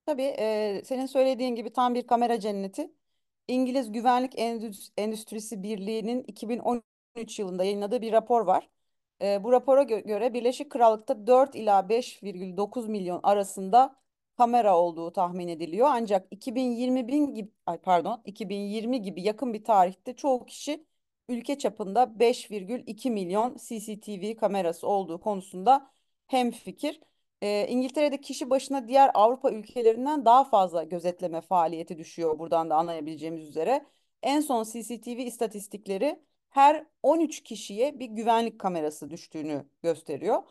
Tabii 0.05 0.23
e, 0.39 0.81
senin 0.85 1.05
söylediğin 1.05 1.55
gibi 1.55 1.73
tam 1.73 1.95
bir 1.95 2.07
kamera 2.07 2.39
cenneti. 2.39 2.91
İngiliz 3.47 3.91
Güvenlik 3.91 4.33
Endüs- 4.35 4.91
Endüstrisi 4.97 5.63
Birliği'nin 5.63 6.23
2013 6.27 7.39
yılında 7.39 7.63
yayınladığı 7.63 8.01
bir 8.01 8.11
rapor 8.13 8.41
var. 8.45 8.69
E, 9.21 9.43
bu 9.43 9.51
rapora 9.51 9.83
gö- 9.83 10.07
göre 10.07 10.33
Birleşik 10.33 10.71
Krallık'ta 10.71 11.27
4 11.27 11.55
ila 11.55 11.89
5,9 11.89 12.87
milyon 12.87 13.19
arasında 13.23 13.95
kamera 14.37 14.77
olduğu 14.79 15.11
tahmin 15.13 15.47
ediliyor. 15.47 15.87
Ancak 15.91 16.27
2020 16.31 17.07
bin 17.07 17.33
gibi, 17.35 17.51
ay 17.65 17.77
pardon, 17.77 18.21
2020 18.25 19.01
gibi 19.01 19.21
yakın 19.21 19.53
bir 19.53 19.63
tarihte 19.63 20.15
çoğu 20.15 20.45
kişi 20.45 20.85
ülke 21.29 21.57
çapında 21.57 22.19
5,2 22.19 23.11
milyon 23.11 23.57
CCTV 23.67 24.35
kamerası 24.35 24.87
olduğu 24.87 25.19
konusunda 25.21 25.91
hemfikir. 26.27 27.01
E, 27.41 27.67
İngiltere'de 27.67 28.21
kişi 28.21 28.49
başına 28.49 28.87
diğer 28.87 29.11
Avrupa 29.13 29.51
ülkelerinden 29.51 30.25
daha 30.25 30.43
fazla 30.43 30.83
gözetleme 30.83 31.41
faaliyeti 31.41 31.97
düşüyor 31.97 32.39
buradan 32.39 32.69
da 32.69 32.75
anlayabileceğimiz 32.75 33.47
üzere. 33.47 33.85
En 34.23 34.41
son 34.41 34.63
CCTV 34.63 35.19
istatistikleri 35.19 36.19
her 36.49 36.85
13 37.03 37.43
kişiye 37.43 37.99
bir 37.99 38.05
güvenlik 38.05 38.59
kamerası 38.59 39.09
düştüğünü 39.09 39.65
gösteriyor. 39.83 40.43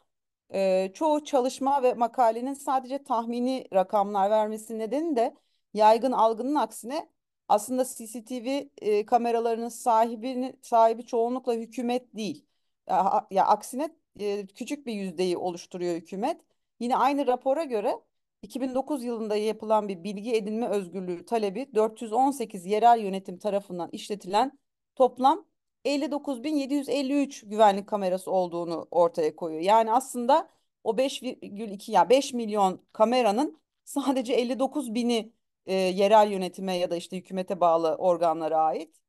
E, 0.55 0.91
çoğu 0.95 1.25
çalışma 1.25 1.83
ve 1.83 1.95
makalenin 1.95 2.55
sadece 2.55 3.05
tahmini 3.05 3.67
rakamlar 3.75 4.31
vermesi 4.31 4.79
nedeni 4.79 5.17
de 5.17 5.35
yaygın 5.75 6.13
algının 6.13 6.55
aksine 6.55 7.09
aslında 7.49 7.85
CCTV 7.85 8.69
e, 8.83 9.07
kameralarının 9.07 9.69
sahibini, 9.69 10.57
sahibi 10.63 11.07
çoğunlukla 11.07 11.55
hükümet 11.55 12.17
değil. 12.17 12.47
Ya, 12.89 13.27
ya 13.31 13.47
aksine 13.47 13.91
e, 14.21 14.47
küçük 14.47 14.87
bir 14.87 14.93
yüzdeyi 14.93 15.37
oluşturuyor 15.37 15.95
hükümet. 15.95 16.41
Yine 16.85 16.97
aynı 16.97 17.27
rapora 17.27 17.65
göre 17.65 18.01
2009 18.43 19.05
yılında 19.05 19.37
yapılan 19.37 19.89
bir 19.89 20.05
bilgi 20.05 20.35
edinme 20.35 20.69
özgürlüğü 20.69 21.27
talebi 21.27 21.75
418 21.75 22.67
yerel 22.67 22.99
yönetim 22.99 23.39
tarafından 23.39 23.89
işletilen 23.93 24.59
toplam 24.95 25.45
59.753 25.85 27.49
güvenlik 27.49 27.87
kamerası 27.87 28.31
olduğunu 28.31 28.89
ortaya 28.91 29.37
koyuyor. 29.37 29.63
Yani 29.63 29.93
aslında 29.93 30.51
o 30.85 30.97
5,2 30.97 31.91
ya 31.91 32.11
5 32.11 32.33
milyon 32.33 32.83
kameranın 32.93 33.59
sadece 33.85 34.33
59 34.33 34.95
bini 34.95 35.33
e, 35.67 35.75
yerel 35.75 36.31
yönetime 36.31 36.77
ya 36.77 36.91
da 36.91 36.97
işte 36.97 37.17
hükümete 37.17 37.61
bağlı 37.61 37.95
organlara 37.95 38.59
ait. 38.59 39.01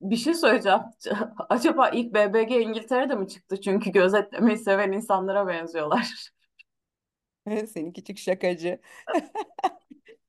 Bir 0.00 0.16
şey 0.16 0.34
söyleyeceğim. 0.34 0.80
Acaba 1.48 1.88
ilk 1.88 2.14
BBG 2.14 2.50
İngiltere'de 2.50 3.14
mi 3.14 3.28
çıktı? 3.28 3.60
Çünkü 3.60 3.90
gözetlemeyi 3.92 4.58
seven 4.58 4.92
insanlara 4.92 5.46
benziyorlar. 5.46 6.28
Senin 7.66 7.92
küçük 7.92 8.18
şakacı. 8.18 8.80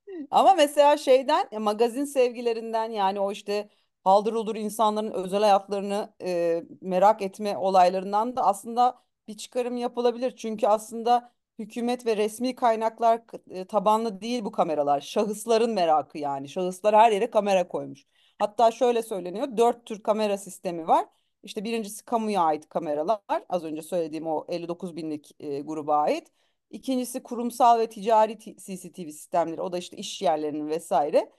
Ama 0.30 0.54
mesela 0.54 0.96
şeyden 0.96 1.62
magazin 1.62 2.04
sevgilerinden 2.04 2.90
yani 2.90 3.20
o 3.20 3.32
işte 3.32 3.68
haldır 4.04 4.32
uldur 4.32 4.56
insanların 4.56 5.10
özel 5.12 5.40
hayatlarını 5.40 6.14
e, 6.22 6.64
merak 6.80 7.22
etme 7.22 7.56
olaylarından 7.58 8.36
da 8.36 8.42
aslında 8.46 9.02
bir 9.28 9.36
çıkarım 9.36 9.76
yapılabilir. 9.76 10.36
Çünkü 10.36 10.66
aslında 10.66 11.32
hükümet 11.58 12.06
ve 12.06 12.16
resmi 12.16 12.54
kaynaklar 12.54 13.20
e, 13.50 13.64
tabanlı 13.64 14.20
değil 14.20 14.44
bu 14.44 14.52
kameralar. 14.52 15.00
Şahısların 15.00 15.70
merakı 15.70 16.18
yani. 16.18 16.48
Şahıslar 16.48 16.94
her 16.96 17.12
yere 17.12 17.30
kamera 17.30 17.68
koymuş. 17.68 18.06
Hatta 18.38 18.70
şöyle 18.70 19.02
söyleniyor. 19.02 19.56
Dört 19.56 19.86
tür 19.86 20.02
kamera 20.02 20.38
sistemi 20.38 20.88
var. 20.88 21.06
İşte 21.42 21.64
birincisi 21.64 22.04
kamuya 22.04 22.40
ait 22.42 22.68
kameralar. 22.68 23.20
Az 23.48 23.64
önce 23.64 23.82
söylediğim 23.82 24.26
o 24.26 24.46
59 24.48 24.96
binlik 24.96 25.30
e, 25.40 25.60
gruba 25.60 25.96
ait. 25.96 26.28
İkincisi 26.70 27.22
kurumsal 27.22 27.78
ve 27.78 27.88
ticari 27.88 28.38
CCTV 28.38 29.10
sistemleri. 29.10 29.60
O 29.62 29.72
da 29.72 29.78
işte 29.78 29.96
iş 29.96 30.22
yerlerinin 30.22 30.68
vesaire. 30.68 31.32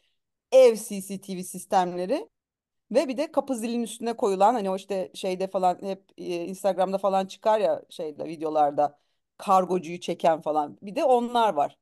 Ev 0.51 0.75
CCTV 0.75 1.43
sistemleri 1.43 2.29
ve 2.91 3.07
bir 3.07 3.17
de 3.17 3.31
kapı 3.31 3.55
zilinin 3.55 3.83
üstüne 3.83 4.13
koyulan 4.17 4.53
hani 4.53 4.69
o 4.69 4.75
işte 4.75 5.11
şeyde 5.15 5.47
falan 5.47 5.79
hep 5.81 6.03
e, 6.17 6.45
Instagram'da 6.45 6.97
falan 6.97 7.25
çıkar 7.25 7.59
ya 7.59 7.83
şeyde 7.89 8.25
videolarda 8.25 8.99
kargocuyu 9.37 9.99
çeken 9.99 10.41
falan. 10.41 10.77
Bir 10.81 10.95
de 10.95 11.03
onlar 11.03 11.53
var. 11.53 11.77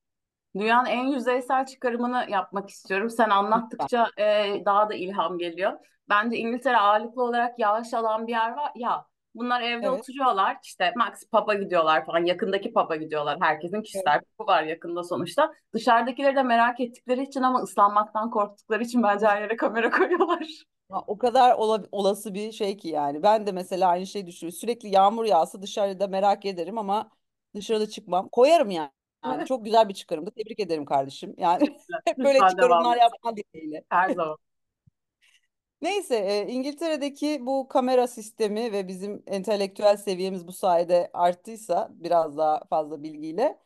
Dünyanın 0.56 0.86
en 0.90 1.04
yüzeysel 1.08 1.66
çıkarımını 1.66 2.26
yapmak 2.30 2.70
istiyorum. 2.70 3.10
Sen 3.10 3.30
anlattıkça 3.30 4.08
e, 4.18 4.24
daha 4.66 4.90
da 4.90 4.94
ilham 4.94 5.38
geliyor. 5.38 5.74
Bence 6.10 6.38
İngiltere 6.38 6.78
ağırlıklı 6.78 7.24
olarak 7.24 7.60
yağış 7.60 7.94
alan 7.94 8.28
bir 8.28 8.32
yer 8.32 8.52
var. 8.52 8.72
Ya 8.76 9.06
Bunlar 9.36 9.62
evde 9.62 9.86
Evet. 9.88 10.00
oturuyorlar. 10.00 10.58
İşte 10.64 10.94
Max 10.96 11.24
pub'a 11.32 11.54
gidiyorlar 11.54 12.06
falan. 12.06 12.26
Yakındaki 12.26 12.74
pub'a 12.74 12.96
gidiyorlar. 12.96 13.38
Herkesin 13.42 13.76
Evet. 13.76 13.86
kişisel 13.86 14.22
pub'u 14.38 14.48
var 14.52 14.64
yakında 14.64 15.04
sonuçta. 15.04 15.54
Dışarıdakileri 15.74 16.36
de 16.36 16.44
merak 16.44 16.80
ettikleri 16.80 17.24
için 17.24 17.42
ama 17.42 17.60
ıslanmaktan 17.60 18.30
korktukları 18.32 18.84
için 18.84 19.04
bence 19.04 19.26
her 19.28 19.42
yere 19.42 19.56
kamera 19.56 19.90
koyuyorlar. 19.98 20.48
Ha, 20.92 21.02
O 21.08 21.18
kadar 21.18 21.56
ola- 21.56 21.84
olası 21.92 22.34
bir 22.34 22.52
şey 22.52 22.78
ki 22.78 22.88
yani. 22.88 23.24
Ben 23.24 23.48
de 23.48 23.52
mesela 23.52 23.90
aynı 23.90 24.08
şeyi 24.08 24.28
düşünüyorum. 24.28 24.58
Sürekli 24.60 24.90
yağmur 24.90 25.26
yağsa 25.26 25.62
dışarıda 25.62 26.08
merak 26.08 26.46
ederim 26.46 26.78
ama 26.78 27.10
dışarıda 27.56 27.90
çıkmam. 27.90 28.30
Koyarım 28.30 28.70
yani. 28.72 28.90
Yani 29.26 29.46
çok 29.46 29.66
güzel 29.66 29.90
bir 29.90 29.94
çıkarımdı. 29.94 30.32
Tebrik 30.32 30.60
ederim 30.60 30.86
kardeşim. 30.86 31.36
Yani 31.38 31.64
hep 32.06 32.18
böyle 32.18 32.40
çıkarımlar 32.50 32.96
et. 32.96 33.02
yapman 33.02 33.36
dileğiyle. 33.38 33.84
Her 33.90 34.10
zaman. 34.10 34.38
Neyse, 35.84 36.16
e, 36.16 36.48
İngiltere'deki 36.54 37.46
bu 37.46 37.68
kamera 37.68 38.08
sistemi 38.08 38.72
ve 38.72 38.88
bizim 38.88 39.24
entelektüel 39.28 39.98
seviyemiz 39.98 40.48
bu 40.48 40.54
sayede 40.54 41.10
arttıysa 41.14 41.90
biraz 41.92 42.38
daha 42.38 42.62
fazla 42.70 43.04
bilgiyle 43.04 43.60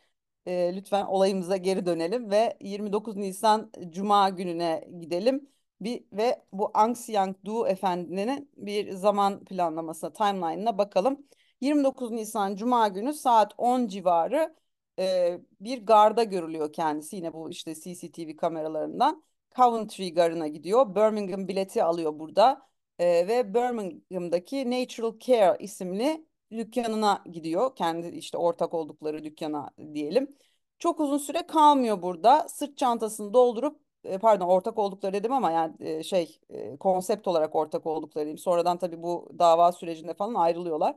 e, 0.45 0.75
lütfen 0.75 1.05
olayımıza 1.05 1.57
geri 1.57 1.85
dönelim 1.85 2.31
ve 2.31 2.57
29 2.61 3.15
Nisan 3.15 3.71
Cuma 3.89 4.29
gününe 4.29 4.87
gidelim. 4.99 5.49
Bir 5.81 6.03
ve 6.13 6.43
bu 6.53 6.71
Ang 6.73 6.97
Siang-doo 6.97 7.67
efendinin 7.67 8.51
bir 8.57 8.91
zaman 8.91 9.45
planlamasına, 9.45 10.13
timeline'ına 10.13 10.77
bakalım. 10.77 11.27
29 11.61 12.11
Nisan 12.11 12.55
Cuma 12.55 12.87
günü 12.87 13.13
saat 13.13 13.53
10 13.57 13.87
civarı 13.87 14.55
e, 14.99 15.39
bir 15.61 15.85
garda 15.85 16.23
görülüyor 16.23 16.73
kendisi. 16.73 17.15
Yine 17.15 17.33
bu 17.33 17.49
işte 17.49 17.75
CCTV 17.75 18.35
kameralarından. 18.37 19.23
Coventry 19.57 20.13
Garı'na 20.13 20.47
gidiyor. 20.47 20.95
Birmingham 20.95 21.47
bileti 21.47 21.83
alıyor 21.83 22.19
burada. 22.19 22.67
Ee, 22.99 23.27
ve 23.27 23.53
Birmingham'daki 23.53 24.71
Natural 24.71 25.19
Care 25.19 25.57
isimli 25.59 26.25
dükkanına 26.51 27.23
gidiyor. 27.31 27.75
Kendi 27.75 28.07
işte 28.07 28.37
ortak 28.37 28.73
oldukları 28.73 29.23
dükkana 29.23 29.69
diyelim. 29.93 30.35
Çok 30.79 30.99
uzun 30.99 31.17
süre 31.17 31.47
kalmıyor 31.47 32.01
burada. 32.01 32.47
Sırt 32.49 32.77
çantasını 32.77 33.33
doldurup 33.33 33.81
e, 34.03 34.17
pardon 34.17 34.47
ortak 34.47 34.77
oldukları 34.77 35.13
dedim 35.13 35.33
ama 35.33 35.51
yani 35.51 35.75
e, 35.79 36.03
şey 36.03 36.39
e, 36.49 36.77
konsept 36.77 37.27
olarak 37.27 37.55
ortak 37.55 37.85
oldukları 37.85 38.25
diyeyim. 38.25 38.37
Sonradan 38.37 38.77
tabii 38.77 39.01
bu 39.03 39.29
dava 39.39 39.71
sürecinde 39.71 40.13
falan 40.13 40.33
ayrılıyorlar. 40.33 40.95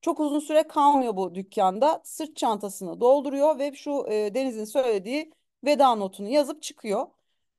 Çok 0.00 0.20
uzun 0.20 0.38
süre 0.40 0.62
kalmıyor 0.68 1.16
bu 1.16 1.34
dükkanda. 1.34 2.00
Sırt 2.04 2.36
çantasını 2.36 3.00
dolduruyor 3.00 3.58
ve 3.58 3.72
şu 3.74 4.06
e, 4.08 4.34
Deniz'in 4.34 4.64
söylediği 4.64 5.32
veda 5.64 5.94
notunu 5.94 6.28
yazıp 6.28 6.62
çıkıyor. 6.62 7.06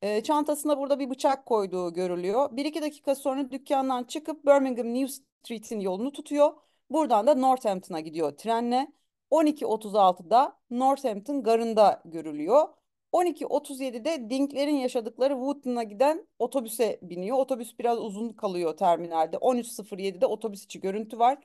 E, 0.04 0.24
çantasına 0.24 0.78
burada 0.78 1.00
bir 1.00 1.10
bıçak 1.10 1.46
koyduğu 1.46 1.94
görülüyor. 1.94 2.50
Bir 2.58 2.66
iki 2.66 2.82
dakika 2.82 3.16
sonra 3.16 3.52
dükkandan 3.52 4.04
çıkıp 4.04 4.46
Birmingham 4.46 4.94
New 4.94 5.08
Street'in 5.08 5.80
yolunu 5.80 6.12
tutuyor. 6.12 6.54
Buradan 6.90 7.28
da 7.28 7.36
Northampton'a 7.36 8.00
gidiyor 8.00 8.38
trenle. 8.38 8.88
12.36'da 9.32 10.60
Northampton 10.70 11.44
garında 11.44 12.02
görülüyor. 12.06 12.68
12.37'de 13.12 14.30
Dinklerin 14.30 14.76
yaşadıkları 14.76 15.34
Wootton'a 15.34 15.84
giden 15.84 16.28
otobüse 16.40 17.00
biniyor. 17.02 17.38
Otobüs 17.38 17.80
biraz 17.80 18.00
uzun 18.00 18.30
kalıyor 18.30 18.78
terminalde. 18.78 19.38
13.07'de 19.38 20.26
otobüs 20.26 20.66
içi 20.66 20.80
görüntü 20.80 21.20
var. 21.20 21.38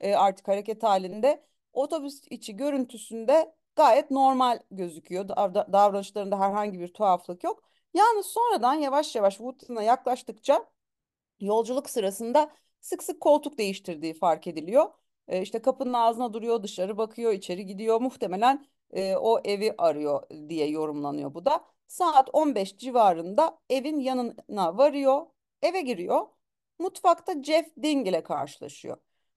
E, 0.00 0.14
artık 0.14 0.48
hareket 0.48 0.82
halinde. 0.82 1.44
Otobüs 1.72 2.22
içi 2.30 2.56
görüntüsünde 2.56 3.54
gayet 3.76 4.10
normal 4.10 4.58
gözüküyor. 4.70 5.28
Dav- 5.28 5.72
davranışlarında 5.72 6.40
herhangi 6.40 6.80
bir 6.80 6.88
tuhaflık 6.88 7.44
yok. 7.44 7.72
Yalnız 7.94 8.26
sonradan 8.26 8.74
yavaş 8.74 9.16
yavaş 9.16 9.36
Woodton'a 9.36 9.82
yaklaştıkça 9.82 10.70
yolculuk 11.40 11.90
sırasında 11.90 12.52
sık 12.80 13.02
sık 13.02 13.20
koltuk 13.20 13.58
değiştirdiği 13.58 14.14
fark 14.14 14.46
ediliyor. 14.46 14.86
E, 15.28 15.42
işte 15.42 15.62
kapının 15.62 15.92
ağzına 15.92 16.32
duruyor, 16.32 16.62
dışarı 16.62 16.98
bakıyor, 16.98 17.32
içeri 17.32 17.66
gidiyor. 17.66 18.00
Muhtemelen 18.00 18.66
e, 18.90 19.16
o 19.16 19.40
evi 19.44 19.74
arıyor 19.78 20.22
diye 20.48 20.68
yorumlanıyor 20.68 21.34
bu 21.34 21.44
da. 21.44 21.64
Saat 21.88 22.30
15 22.32 22.76
civarında 22.78 23.58
evin 23.70 24.00
yanına 24.00 24.78
varıyor, 24.78 25.26
eve 25.62 25.80
giriyor. 25.80 26.26
Mutfakta 26.78 27.42
Jeff 27.42 27.66
Ding 27.82 28.08
ile 28.08 28.22
karşılaşıyor. 28.22 28.96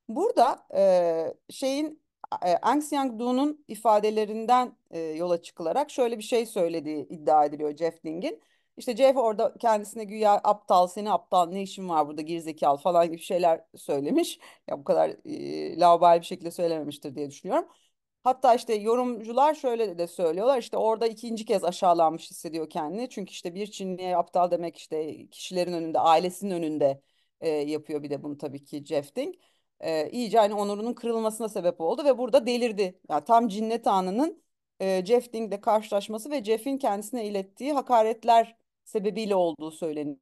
Burada 0.10 0.68
e, 0.76 1.34
şeyin 1.50 2.05
e, 2.46 2.58
Aung 2.62 2.84
San 2.84 3.18
Suu 3.20 3.58
ifadelerinden 3.68 4.78
e, 4.92 5.00
yola 5.00 5.42
çıkılarak 5.42 5.92
şöyle 5.92 6.18
bir 6.18 6.24
şey 6.24 6.46
söylediği 6.46 7.08
iddia 7.08 7.46
ediliyor 7.46 7.76
Jeff 7.78 8.04
Ding'in. 8.04 8.42
İşte 8.78 8.96
Jeff 8.96 9.18
orada 9.18 9.54
kendisine 9.60 10.04
güya 10.04 10.42
aptal, 10.44 10.88
seni 10.88 11.12
aptal, 11.12 11.50
ne 11.50 11.62
işin 11.64 11.90
var 11.90 12.08
burada 12.08 12.22
gerizekalı 12.22 12.78
falan 12.78 13.08
gibi 13.08 13.20
şeyler 13.22 13.62
söylemiş. 13.76 14.40
Ya 14.68 14.80
bu 14.80 14.84
kadar 14.84 15.10
e, 15.26 15.80
laubali 15.80 16.22
bir 16.22 16.26
şekilde 16.26 16.52
söylememiştir 16.52 17.16
diye 17.16 17.30
düşünüyorum. 17.30 17.68
Hatta 18.24 18.56
işte 18.56 18.74
yorumcular 18.74 19.54
şöyle 19.56 19.98
de 19.98 20.08
söylüyorlar 20.08 20.58
işte 20.60 20.78
orada 20.78 21.08
ikinci 21.08 21.46
kez 21.46 21.64
aşağılanmış 21.64 22.30
hissediyor 22.32 22.70
kendini. 22.70 23.10
Çünkü 23.10 23.32
işte 23.32 23.56
bir 23.56 23.68
Çinliye 23.72 24.18
aptal 24.18 24.52
demek 24.52 24.78
işte 24.78 25.28
kişilerin 25.30 25.74
önünde, 25.74 26.00
ailesinin 26.00 26.52
önünde 26.52 27.02
e, 27.42 27.50
yapıyor 27.50 28.04
bir 28.04 28.10
de 28.10 28.24
bunu 28.24 28.38
tabii 28.38 28.64
ki 28.66 28.86
Jeff 28.86 29.16
Ding. 29.16 29.36
E, 29.80 30.10
iyice 30.10 30.38
hani 30.40 30.54
onurunun 30.54 30.94
kırılmasına 30.94 31.50
sebep 31.50 31.82
oldu 31.82 32.06
ve 32.06 32.18
burada 32.18 32.46
delirdi. 32.46 33.00
Yani 33.10 33.24
tam 33.26 33.48
cinnet 33.48 33.88
anının 33.88 34.44
e, 34.80 35.06
Jeff 35.06 35.34
Ding'le 35.34 35.62
karşılaşması 35.62 36.32
ve 36.32 36.44
Jeff'in 36.44 36.78
kendisine 36.78 37.26
ilettiği 37.26 37.74
hakaretler 37.74 38.58
sebebiyle 38.84 39.36
olduğu 39.36 39.72
söyleniyor. 39.72 40.18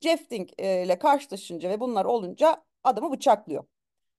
Jeff 0.00 0.30
Ding 0.30 0.50
e, 0.58 0.84
ile 0.84 0.98
karşılaşınca 0.98 1.70
ve 1.70 1.80
bunlar 1.80 2.04
olunca 2.04 2.64
adamı 2.84 3.12
bıçaklıyor. 3.12 3.64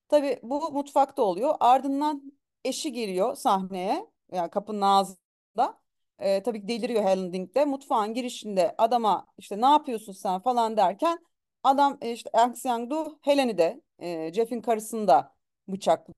Tabii 0.10 0.40
bu 0.44 0.72
mutfakta 0.72 1.22
oluyor. 1.24 1.56
Ardından 1.60 2.34
eşi 2.66 2.92
giriyor 2.94 3.36
sahneye. 3.36 4.08
Yani 4.32 4.50
kapının 4.50 4.82
ağzında. 4.82 5.82
Ee, 6.20 6.44
tabii 6.44 6.68
deliriyor 6.68 7.04
Helen 7.04 7.34
Ding 7.34 7.56
de. 7.56 7.66
Mutfağın 7.66 8.14
girişinde 8.14 8.76
adama 8.78 9.28
işte 9.38 9.62
ne 9.62 9.66
yapıyorsun 9.66 10.14
sen 10.14 10.40
falan 10.40 10.78
derken 10.78 11.26
adam 11.66 11.98
e, 12.02 12.12
işte 12.12 12.30
Aung 12.34 12.56
San 12.58 12.90
Suu 12.90 13.20
Helen'i 13.22 13.58
de 13.58 13.82
e, 14.00 14.34
Jeff'in 14.34 14.62
karısını 14.62 15.08
da 15.08 15.36
bıçaklıyor. 15.68 16.16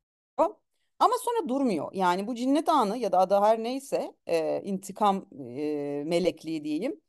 Ama 0.99 1.13
sonra 1.21 1.49
durmuyor. 1.49 1.91
Yani 1.93 2.27
bu 2.27 2.35
cinnet 2.35 2.69
anı 2.69 2.97
ya 2.97 3.11
da 3.11 3.19
adı 3.19 3.39
her 3.39 3.63
neyse 3.63 4.15
e, 4.27 4.61
intikam 4.63 5.25
e, 5.57 6.03
melekliği 6.07 6.63
diyeyim 6.63 7.01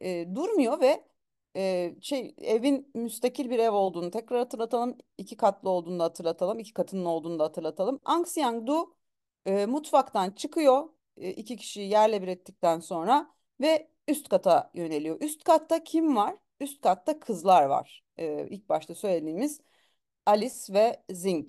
e, 0.00 0.34
durmuyor 0.34 0.80
ve 0.80 1.04
e, 1.56 1.94
şey 2.00 2.34
evin 2.38 2.90
müstakil 2.94 3.50
bir 3.50 3.58
ev 3.58 3.70
olduğunu 3.72 4.10
tekrar 4.10 4.38
hatırlatalım. 4.38 4.98
iki 5.18 5.36
katlı 5.36 5.70
olduğunu 5.70 5.98
da 5.98 6.04
hatırlatalım. 6.04 6.58
iki 6.58 6.72
katının 6.74 7.04
olduğunu 7.04 7.38
da 7.38 7.44
hatırlatalım. 7.44 8.00
Aung 8.04 8.26
San 8.26 8.66
Suu 8.66 8.94
e, 9.46 9.66
mutfaktan 9.66 10.30
çıkıyor. 10.30 10.88
E, 11.16 11.30
iki 11.30 11.56
kişiyi 11.56 11.90
yerle 11.90 12.22
bir 12.22 12.28
ettikten 12.28 12.80
sonra 12.80 13.30
ve 13.60 13.88
üst 14.08 14.28
kata 14.28 14.70
yöneliyor. 14.74 15.20
Üst 15.20 15.44
katta 15.44 15.84
kim 15.84 16.16
var? 16.16 16.36
Üst 16.62 16.80
katta 16.80 17.20
kızlar 17.20 17.64
var. 17.64 18.04
E, 18.16 18.46
ilk 18.50 18.68
başta 18.68 18.94
söylediğimiz 18.94 19.60
Alice 20.26 20.74
ve 20.74 21.02
Zing. 21.10 21.48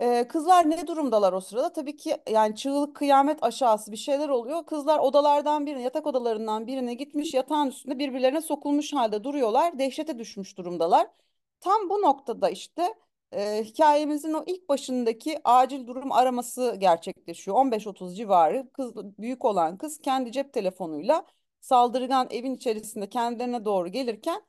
Ee, 0.00 0.28
kızlar 0.28 0.70
ne 0.70 0.86
durumdalar 0.86 1.32
o 1.32 1.40
sırada? 1.40 1.72
Tabii 1.72 1.96
ki 1.96 2.16
yani 2.30 2.56
çığlık 2.56 2.96
kıyamet 2.96 3.42
aşağısı 3.42 3.92
bir 3.92 3.96
şeyler 3.96 4.28
oluyor. 4.28 4.66
Kızlar 4.66 4.98
odalardan 4.98 5.66
birine, 5.66 5.82
yatak 5.82 6.06
odalarından 6.06 6.66
birine 6.66 6.94
gitmiş, 6.94 7.34
yatağın 7.34 7.68
üstünde 7.68 7.98
birbirlerine 7.98 8.40
sokulmuş 8.40 8.92
halde 8.92 9.24
duruyorlar. 9.24 9.78
Dehşete 9.78 10.18
düşmüş 10.18 10.58
durumdalar. 10.58 11.06
Tam 11.60 11.90
bu 11.90 12.02
noktada 12.02 12.50
işte 12.50 12.94
e, 13.32 13.64
hikayemizin 13.64 14.32
o 14.32 14.44
ilk 14.46 14.68
başındaki 14.68 15.38
acil 15.44 15.86
durum 15.86 16.12
araması 16.12 16.76
gerçekleşiyor. 16.78 17.56
15-30 17.56 18.14
civarı 18.16 18.70
kız, 18.72 18.94
büyük 18.96 19.44
olan 19.44 19.78
kız 19.78 19.98
kendi 19.98 20.32
cep 20.32 20.52
telefonuyla 20.52 21.26
saldırgan 21.62 22.28
evin 22.30 22.54
içerisinde 22.54 23.08
kendilerine 23.08 23.64
doğru 23.64 23.88
gelirken 23.88 24.42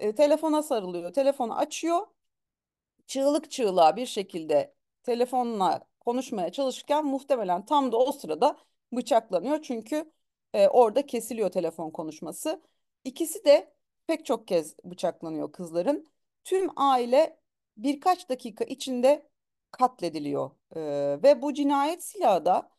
e, 0.00 0.14
telefona 0.14 0.62
sarılıyor. 0.62 1.12
Telefonu 1.12 1.58
açıyor 1.58 2.06
çığlık 3.08 3.50
çığlığa 3.50 3.96
bir 3.96 4.06
şekilde 4.06 4.74
telefonla 5.02 5.80
konuşmaya 6.00 6.52
çalışırken 6.52 7.06
muhtemelen 7.06 7.64
tam 7.64 7.92
da 7.92 7.96
o 7.96 8.12
sırada 8.12 8.56
bıçaklanıyor. 8.92 9.62
Çünkü 9.62 10.12
e, 10.54 10.68
orada 10.68 11.06
kesiliyor 11.06 11.50
telefon 11.50 11.90
konuşması. 11.90 12.62
İkisi 13.04 13.44
de 13.44 13.74
pek 14.06 14.26
çok 14.26 14.48
kez 14.48 14.76
bıçaklanıyor 14.84 15.52
kızların. 15.52 16.06
Tüm 16.44 16.70
aile 16.76 17.40
birkaç 17.76 18.28
dakika 18.28 18.64
içinde 18.64 19.28
katlediliyor. 19.70 20.50
E, 20.76 20.80
ve 21.22 21.42
bu 21.42 21.54
cinayet 21.54 22.04
silahı 22.04 22.44
da 22.44 22.70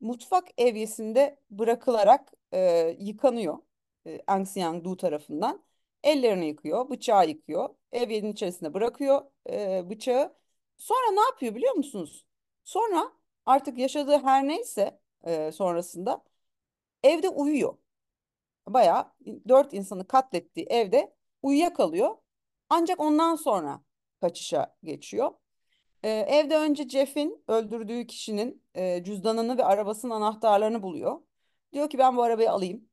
mutfak 0.00 0.48
evyesinde 0.58 1.38
bırakılarak 1.50 2.32
e, 2.52 2.96
yıkanıyor. 3.00 3.58
E, 4.06 4.20
Aung 4.26 4.48
San 4.48 4.80
Suu 4.80 4.96
tarafından. 4.96 5.64
Ellerini 6.02 6.46
yıkıyor, 6.46 6.90
bıçağı 6.90 7.28
yıkıyor. 7.28 7.68
Evyenin 7.92 8.32
içerisine 8.32 8.74
bırakıyor 8.74 9.22
e, 9.50 9.90
bıçağı. 9.90 10.36
Sonra 10.76 11.10
ne 11.12 11.20
yapıyor 11.20 11.54
biliyor 11.54 11.74
musunuz? 11.74 12.26
Sonra 12.64 13.12
artık 13.46 13.78
yaşadığı 13.78 14.18
her 14.18 14.48
neyse 14.48 15.00
e, 15.24 15.52
sonrasında 15.52 16.24
evde 17.02 17.28
uyuyor. 17.28 17.78
Bayağı 18.66 19.12
dört 19.48 19.74
insanı 19.74 20.06
katlettiği 20.06 20.66
evde 20.66 21.14
uyuyakalıyor. 21.42 22.16
Ancak 22.70 23.00
ondan 23.00 23.36
sonra 23.36 23.82
kaçışa 24.20 24.76
geçiyor. 24.84 25.32
Ee, 26.02 26.10
evde 26.10 26.56
önce 26.56 26.88
Jeff'in 26.88 27.44
öldürdüğü 27.48 28.06
kişinin 28.06 28.62
e, 28.74 29.04
cüzdanını 29.04 29.58
ve 29.58 29.64
arabasının 29.64 30.10
anahtarlarını 30.14 30.82
buluyor. 30.82 31.20
Diyor 31.72 31.90
ki 31.90 31.98
ben 31.98 32.16
bu 32.16 32.22
arabayı 32.22 32.50
alayım. 32.50 32.88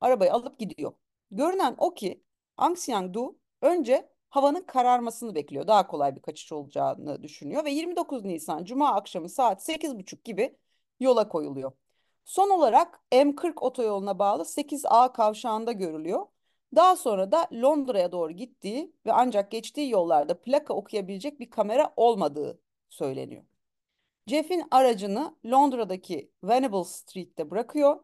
Arabayı 0.00 0.32
alıp 0.32 0.58
gidiyor. 0.58 0.92
Görünen 1.30 1.74
o 1.78 1.94
ki 1.94 2.24
Ang 2.56 2.78
Siang-du 2.78 3.38
önce 3.62 4.10
havanın 4.30 4.62
kararmasını 4.62 5.34
bekliyor. 5.34 5.66
Daha 5.66 5.86
kolay 5.86 6.16
bir 6.16 6.22
kaçış 6.22 6.52
olacağını 6.52 7.22
düşünüyor 7.22 7.64
ve 7.64 7.70
29 7.70 8.24
Nisan 8.24 8.64
Cuma 8.64 8.94
akşamı 8.94 9.28
saat 9.28 9.68
8.30 9.68 10.24
gibi 10.24 10.56
yola 11.00 11.28
koyuluyor. 11.28 11.72
Son 12.24 12.50
olarak 12.50 13.00
M40 13.12 13.60
otoyoluna 13.60 14.18
bağlı 14.18 14.44
8A 14.44 15.12
kavşağında 15.12 15.72
görülüyor. 15.72 16.26
Daha 16.74 16.96
sonra 16.96 17.32
da 17.32 17.48
Londra'ya 17.52 18.12
doğru 18.12 18.32
gittiği 18.32 18.92
ve 19.06 19.12
ancak 19.12 19.50
geçtiği 19.50 19.90
yollarda 19.90 20.40
plaka 20.40 20.74
okuyabilecek 20.74 21.40
bir 21.40 21.50
kamera 21.50 21.92
olmadığı 21.96 22.60
söyleniyor. 22.88 23.44
Jeff'in 24.26 24.64
aracını 24.70 25.36
Londra'daki 25.46 26.30
Venables 26.44 26.88
Street'te 26.88 27.50
bırakıyor 27.50 28.00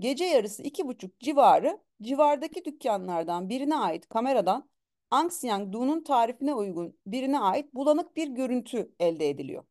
Gece 0.00 0.24
yarısı 0.24 0.62
iki 0.62 0.88
buçuk 0.88 1.20
civarı 1.20 1.78
civardaki 2.02 2.64
dükkanlardan 2.64 3.48
birine 3.48 3.76
ait 3.76 4.08
kameradan 4.08 4.70
Anxiang 5.10 5.72
Du'nun 5.72 6.04
tarifine 6.04 6.54
uygun 6.54 6.98
birine 7.06 7.40
ait 7.40 7.74
bulanık 7.74 8.16
bir 8.16 8.28
görüntü 8.28 8.92
elde 9.00 9.30
ediliyor. 9.30 9.64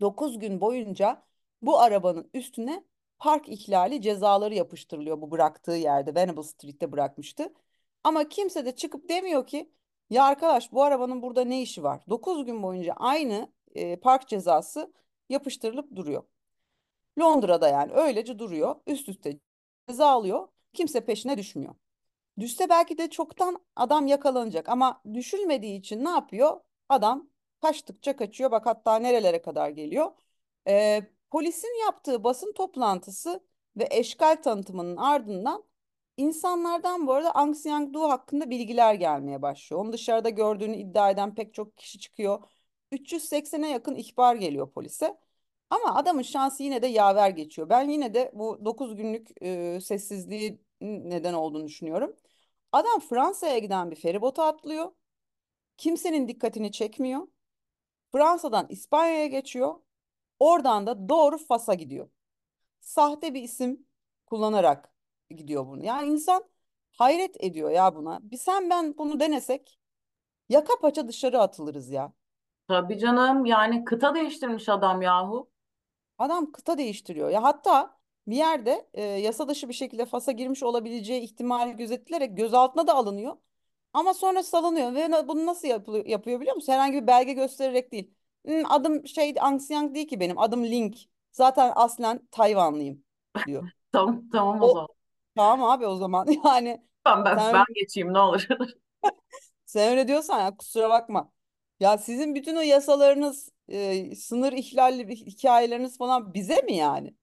9 0.00 0.38
gün 0.38 0.60
boyunca 0.60 1.22
bu 1.62 1.80
arabanın 1.80 2.30
üstüne 2.34 2.84
park 3.18 3.48
ihlali 3.48 4.02
cezaları 4.02 4.54
yapıştırılıyor 4.54 5.20
bu 5.20 5.30
bıraktığı 5.30 5.72
yerde. 5.72 6.14
Venable 6.14 6.42
Street'te 6.42 6.92
bırakmıştı. 6.92 7.54
Ama 8.04 8.28
kimse 8.28 8.64
de 8.64 8.76
çıkıp 8.76 9.08
demiyor 9.08 9.46
ki 9.46 9.72
ya 10.10 10.24
arkadaş 10.24 10.72
bu 10.72 10.82
arabanın 10.82 11.22
burada 11.22 11.44
ne 11.44 11.62
işi 11.62 11.82
var? 11.82 12.04
9 12.08 12.44
gün 12.44 12.62
boyunca 12.62 12.92
aynı 12.96 13.52
e, 13.74 13.96
park 14.00 14.28
cezası 14.28 14.92
yapıştırılıp 15.28 15.96
duruyor. 15.96 16.22
Londra'da 17.20 17.68
yani 17.68 17.92
öylece 17.92 18.38
duruyor. 18.38 18.76
Üst 18.86 19.08
üste 19.08 19.38
ceza 19.88 20.06
alıyor. 20.08 20.48
Kimse 20.72 21.04
peşine 21.04 21.38
düşmüyor. 21.38 21.74
Düşse 22.40 22.68
belki 22.68 22.98
de 22.98 23.10
çoktan 23.10 23.64
adam 23.76 24.06
yakalanacak 24.06 24.68
ama 24.68 25.02
düşülmediği 25.14 25.78
için 25.78 26.04
ne 26.04 26.10
yapıyor? 26.10 26.60
Adam 26.88 27.30
kaçtıkça 27.62 28.16
kaçıyor. 28.16 28.50
Bak 28.50 28.66
hatta 28.66 28.96
nerelere 28.96 29.42
kadar 29.42 29.70
geliyor. 29.70 30.12
Ee, 30.68 31.02
polisin 31.30 31.84
yaptığı 31.86 32.24
basın 32.24 32.52
toplantısı 32.52 33.40
ve 33.76 33.88
eşkal 33.90 34.36
tanıtımının 34.36 34.96
ardından 34.96 35.64
insanlardan 36.16 37.06
bu 37.06 37.12
arada 37.12 37.32
Aung 37.34 37.56
San 37.56 37.90
Suu 37.92 38.10
hakkında 38.10 38.50
bilgiler 38.50 38.94
gelmeye 38.94 39.42
başlıyor. 39.42 39.82
Onu 39.82 39.92
dışarıda 39.92 40.28
gördüğünü 40.30 40.76
iddia 40.76 41.10
eden 41.10 41.34
pek 41.34 41.54
çok 41.54 41.78
kişi 41.78 41.98
çıkıyor. 41.98 42.42
380'e 42.92 43.68
yakın 43.68 43.94
ihbar 43.94 44.36
geliyor 44.36 44.70
polise. 44.72 45.18
Ama 45.70 45.94
adamın 45.94 46.22
şansı 46.22 46.62
yine 46.62 46.82
de 46.82 46.86
yaver 46.86 47.30
geçiyor. 47.30 47.68
Ben 47.68 47.88
yine 47.88 48.14
de 48.14 48.30
bu 48.34 48.64
9 48.64 48.96
günlük 48.96 49.42
e, 49.42 49.80
sessizliği 49.80 50.60
neden 50.80 51.34
olduğunu 51.34 51.66
düşünüyorum. 51.66 52.16
Adam 52.72 53.00
Fransa'ya 53.00 53.58
giden 53.58 53.90
bir 53.90 53.96
feribota 53.96 54.44
atlıyor. 54.46 54.92
Kimsenin 55.78 56.28
dikkatini 56.28 56.72
çekmiyor. 56.72 57.28
Fransa'dan 58.12 58.66
İspanya'ya 58.70 59.26
geçiyor. 59.26 59.74
Oradan 60.38 60.86
da 60.86 61.08
doğru 61.08 61.38
Fas'a 61.38 61.74
gidiyor. 61.74 62.08
Sahte 62.80 63.34
bir 63.34 63.42
isim 63.42 63.86
kullanarak 64.26 64.92
gidiyor 65.30 65.66
bunu. 65.66 65.84
Yani 65.84 66.08
insan 66.12 66.44
hayret 66.92 67.44
ediyor 67.44 67.70
ya 67.70 67.94
buna. 67.96 68.20
Bir 68.30 68.36
sen 68.36 68.70
ben 68.70 68.98
bunu 68.98 69.20
denesek 69.20 69.80
yaka 70.48 70.80
paça 70.80 71.08
dışarı 71.08 71.40
atılırız 71.40 71.90
ya. 71.90 72.12
Tabii 72.68 72.98
canım 72.98 73.44
yani 73.44 73.84
kıta 73.84 74.14
değiştirmiş 74.14 74.68
adam 74.68 75.02
yahu. 75.02 75.50
Adam 76.18 76.52
kıta 76.52 76.78
değiştiriyor. 76.78 77.30
Ya 77.30 77.42
hatta 77.42 77.98
bir 78.26 78.36
yerde 78.36 78.88
e, 78.94 79.02
yasa 79.02 79.48
dışı 79.48 79.68
bir 79.68 79.74
şekilde 79.74 80.06
Fas'a 80.06 80.32
girmiş 80.32 80.62
olabileceği 80.62 81.20
ihtimali 81.22 81.76
gözetilerek 81.76 82.36
gözaltına 82.36 82.86
da 82.86 82.94
alınıyor. 82.94 83.36
Ama 83.92 84.14
sonra 84.14 84.42
salınıyor 84.42 84.94
ve 84.94 85.10
na- 85.10 85.28
bunu 85.28 85.46
nasıl 85.46 85.68
yapılıyor, 85.68 86.06
yapıyor 86.06 86.40
biliyor 86.40 86.56
musun? 86.56 86.72
Herhangi 86.72 87.02
bir 87.02 87.06
belge 87.06 87.32
göstererek 87.32 87.92
değil. 87.92 88.14
"Hmm, 88.46 88.72
adım 88.72 89.06
şey 89.06 89.34
Anxiang 89.40 89.94
değil 89.94 90.08
ki 90.08 90.20
benim. 90.20 90.38
Adım 90.38 90.64
Link. 90.64 90.98
Zaten 91.32 91.72
aslen 91.76 92.26
Tayvanlıyım 92.30 93.04
diyor. 93.46 93.70
Tamam, 93.92 94.28
tamam 94.32 94.62
o 94.62 94.68
O 94.68 94.70
zaman. 94.70 94.88
tamam 95.36 95.64
abi 95.70 95.86
o 95.86 95.96
zaman 95.96 96.26
yani 96.46 96.84
Ben, 97.06 97.24
ben, 97.24 97.38
sen 97.38 97.52
ben 97.52 97.64
öyle, 97.64 97.66
geçeyim 97.74 98.12
ne 98.14 98.18
olur. 98.18 98.46
sen 99.66 99.90
öyle 99.90 100.08
diyorsan 100.08 100.40
ya 100.40 100.56
kusura 100.56 100.90
bakma. 100.90 101.32
Ya 101.80 101.98
sizin 101.98 102.34
bütün 102.34 102.56
o 102.56 102.60
yasalarınız, 102.60 103.48
e, 103.68 104.14
sınır 104.16 104.52
ihlali 104.52 105.08
hikayeleriniz 105.16 105.98
falan 105.98 106.34
bize 106.34 106.62
mi 106.62 106.74
yani? 106.76 107.14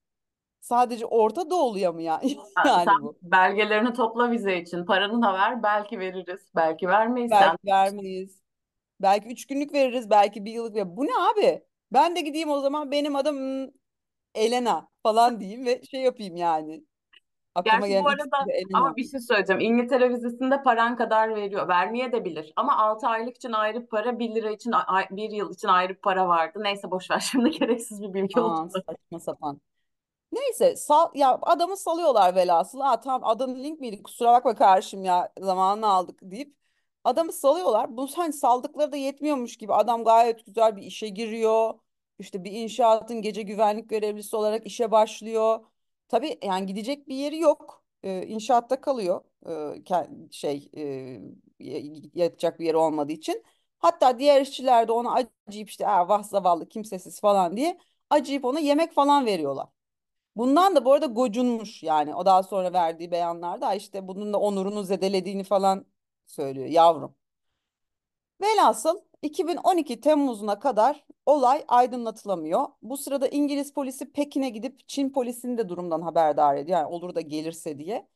Sadece 0.61 1.05
Orta 1.05 1.49
Doğulu'ya 1.49 1.91
mı 1.91 2.01
ya? 2.01 2.21
Ha, 2.55 2.63
Sen 2.83 2.87
Yani 2.87 3.01
bu. 3.01 3.19
belgelerini 3.21 3.93
topla 3.93 4.31
vize 4.31 4.57
için. 4.61 4.85
Paranı 4.85 5.21
da 5.21 5.33
ver. 5.33 5.63
Belki 5.63 5.99
veririz. 5.99 6.41
Belki 6.55 6.87
vermeyiz. 6.87 7.31
Sen 7.31 7.39
Belki 7.39 7.67
vermeyiz. 7.67 8.41
Belki 9.01 9.29
üç 9.29 9.47
günlük 9.47 9.73
veririz. 9.73 10.09
Belki 10.09 10.45
bir 10.45 10.51
yıllık 10.51 10.75
ver. 10.75 10.97
Bu 10.97 11.05
ne 11.05 11.11
abi? 11.31 11.63
Ben 11.93 12.15
de 12.15 12.21
gideyim 12.21 12.49
o 12.49 12.61
zaman 12.61 12.91
benim 12.91 13.15
adım 13.15 13.37
hmm, 13.37 13.71
Elena 14.35 14.89
falan 15.03 15.39
diyeyim 15.39 15.65
ve 15.65 15.83
şey 15.83 16.01
yapayım 16.01 16.35
yani. 16.37 16.85
Aklıma 17.55 17.87
Gerçi 17.87 18.03
bu 18.05 18.09
isim 18.09 18.33
arada 18.33 18.45
ama 18.73 18.95
bir 18.95 19.03
şey 19.03 19.19
söyleyeceğim. 19.19 19.59
İngiltere 19.61 20.09
vizesinde 20.09 20.63
paran 20.63 20.95
kadar 20.97 21.35
veriyor. 21.35 21.67
Vermeye 21.67 22.11
de 22.11 22.25
bilir. 22.25 22.53
Ama 22.55 22.77
6 22.77 23.07
aylık 23.07 23.35
için 23.35 23.51
ayrı 23.51 23.87
para, 23.87 24.19
bir 24.19 24.35
lira 24.35 24.51
için, 24.51 24.71
ay- 24.71 25.07
bir 25.11 25.31
yıl 25.31 25.53
için 25.53 25.67
ayrı 25.67 26.01
para 26.01 26.27
vardı. 26.27 26.59
Neyse 26.61 26.91
boş 26.91 27.11
ver 27.11 27.19
şimdi 27.31 27.51
gereksiz 27.51 28.01
bir 28.01 28.13
bilgi 28.13 28.39
oldu. 28.39 28.61
Aa, 28.61 28.69
saçma 28.69 29.19
sapan. 29.19 29.61
Neyse 30.31 30.75
sal 30.75 31.09
ya 31.15 31.39
adamı 31.41 31.77
salıyorlar 31.77 32.35
velhasıl. 32.35 32.79
Aa 32.79 32.99
tamam 32.99 33.21
adın 33.23 33.55
Link 33.63 33.79
miydi? 33.79 34.03
Kusura 34.03 34.33
bakma 34.33 34.55
kardeşim 34.55 35.03
ya 35.03 35.33
zamanını 35.39 35.87
aldık 35.87 36.19
deyip 36.21 36.55
adamı 37.03 37.31
salıyorlar. 37.33 37.97
Bu 37.97 38.07
hani 38.15 38.33
saldıkları 38.33 38.91
da 38.91 38.97
yetmiyormuş 38.97 39.57
gibi 39.57 39.73
adam 39.73 40.03
gayet 40.03 40.45
güzel 40.45 40.75
bir 40.75 40.81
işe 40.81 41.07
giriyor. 41.09 41.73
İşte 42.19 42.43
bir 42.43 42.51
inşaatın 42.51 43.21
gece 43.21 43.41
güvenlik 43.41 43.89
görevlisi 43.89 44.35
olarak 44.35 44.65
işe 44.65 44.91
başlıyor. 44.91 45.59
Tabii 46.07 46.39
yani 46.43 46.65
gidecek 46.65 47.07
bir 47.07 47.15
yeri 47.15 47.39
yok. 47.39 47.83
Ee, 48.03 48.27
inşaatta 48.27 48.81
kalıyor. 48.81 49.21
Şey 50.31 50.69
yatacak 52.13 52.59
bir 52.59 52.65
yeri 52.65 52.77
olmadığı 52.77 53.11
için. 53.11 53.43
Hatta 53.79 54.19
diğer 54.19 54.41
işçiler 54.41 54.87
de 54.87 54.91
ona 54.91 55.13
acıyıp 55.47 55.69
işte 55.69 55.87
"Aa, 55.87 56.07
vah 56.09 56.23
zavallı 56.23 56.69
kimsesiz 56.69 57.19
falan 57.21 57.57
diye 57.57 57.77
acıyıp 58.09 58.45
ona 58.45 58.59
yemek 58.59 58.93
falan 58.93 59.25
veriyorlar. 59.25 59.67
Bundan 60.37 60.75
da 60.77 60.85
bu 60.85 60.93
arada 60.93 61.07
gocunmuş 61.07 61.83
yani 61.83 62.15
o 62.15 62.25
daha 62.27 62.43
sonra 62.43 62.73
verdiği 62.73 63.11
beyanlarda 63.11 63.75
işte 63.75 64.09
bunun 64.09 64.33
da 64.33 64.39
onurunu 64.39 64.83
zedelediğini 64.83 65.43
falan 65.45 65.85
söylüyor 66.27 66.67
yavrum. 66.67 67.15
Velhasıl 68.41 68.99
2012 69.25 70.01
Temmuz'una 70.01 70.59
kadar 70.59 71.05
olay 71.25 71.65
aydınlatılamıyor. 71.67 72.67
Bu 72.81 72.97
sırada 72.97 73.27
İngiliz 73.27 73.73
polisi 73.73 74.11
Pekin'e 74.11 74.49
gidip 74.49 74.89
Çin 74.89 75.09
polisini 75.09 75.57
de 75.57 75.69
durumdan 75.69 76.01
haberdar 76.01 76.55
ediyor. 76.55 76.79
Yani 76.79 76.87
olur 76.87 77.15
da 77.15 77.21
gelirse 77.21 77.77
diye. 77.79 78.07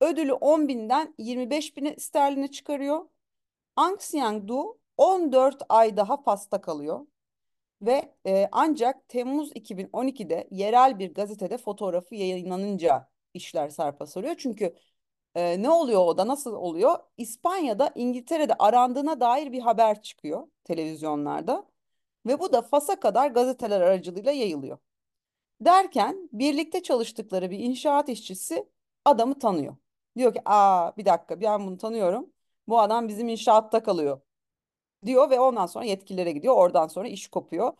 Ödülü 0.00 0.32
10 0.32 0.68
binden 0.68 1.14
25 1.18 1.76
bin 1.76 1.94
sterline 1.98 2.48
çıkarıyor. 2.48 3.04
Aung 3.76 4.00
San 4.00 4.48
14 4.96 5.62
ay 5.68 5.96
daha 5.96 6.22
Fas'ta 6.22 6.60
kalıyor. 6.60 7.06
Ve 7.82 8.14
e, 8.26 8.48
ancak 8.52 9.08
Temmuz 9.08 9.52
2012'de 9.52 10.48
yerel 10.50 10.98
bir 10.98 11.14
gazetede 11.14 11.58
fotoğrafı 11.58 12.14
yayınlanınca 12.14 13.08
işler 13.34 13.68
sarpa 13.68 14.06
sarıyor. 14.06 14.34
Çünkü 14.38 14.74
e, 15.34 15.62
ne 15.62 15.70
oluyor 15.70 16.00
o 16.00 16.18
da 16.18 16.26
nasıl 16.28 16.52
oluyor? 16.54 16.98
İspanya'da 17.18 17.92
İngiltere'de 17.94 18.54
arandığına 18.54 19.20
dair 19.20 19.52
bir 19.52 19.60
haber 19.60 20.02
çıkıyor 20.02 20.48
televizyonlarda. 20.64 21.66
Ve 22.26 22.40
bu 22.40 22.52
da 22.52 22.62
Fas'a 22.62 23.00
kadar 23.00 23.30
gazeteler 23.30 23.80
aracılığıyla 23.80 24.32
yayılıyor. 24.32 24.78
Derken 25.60 26.28
birlikte 26.32 26.82
çalıştıkları 26.82 27.50
bir 27.50 27.58
inşaat 27.58 28.08
işçisi 28.08 28.68
adamı 29.04 29.38
tanıyor. 29.38 29.76
Diyor 30.16 30.34
ki 30.34 30.42
aa 30.44 30.96
bir 30.96 31.04
dakika 31.04 31.40
ben 31.40 31.66
bunu 31.66 31.78
tanıyorum. 31.78 32.32
Bu 32.68 32.80
adam 32.80 33.08
bizim 33.08 33.28
inşaatta 33.28 33.82
kalıyor 33.82 34.20
diyor 35.06 35.30
ve 35.30 35.40
ondan 35.40 35.66
sonra 35.66 35.84
yetkililere 35.84 36.32
gidiyor. 36.32 36.56
Oradan 36.56 36.86
sonra 36.88 37.08
iş 37.08 37.28
kopuyor. 37.28 37.72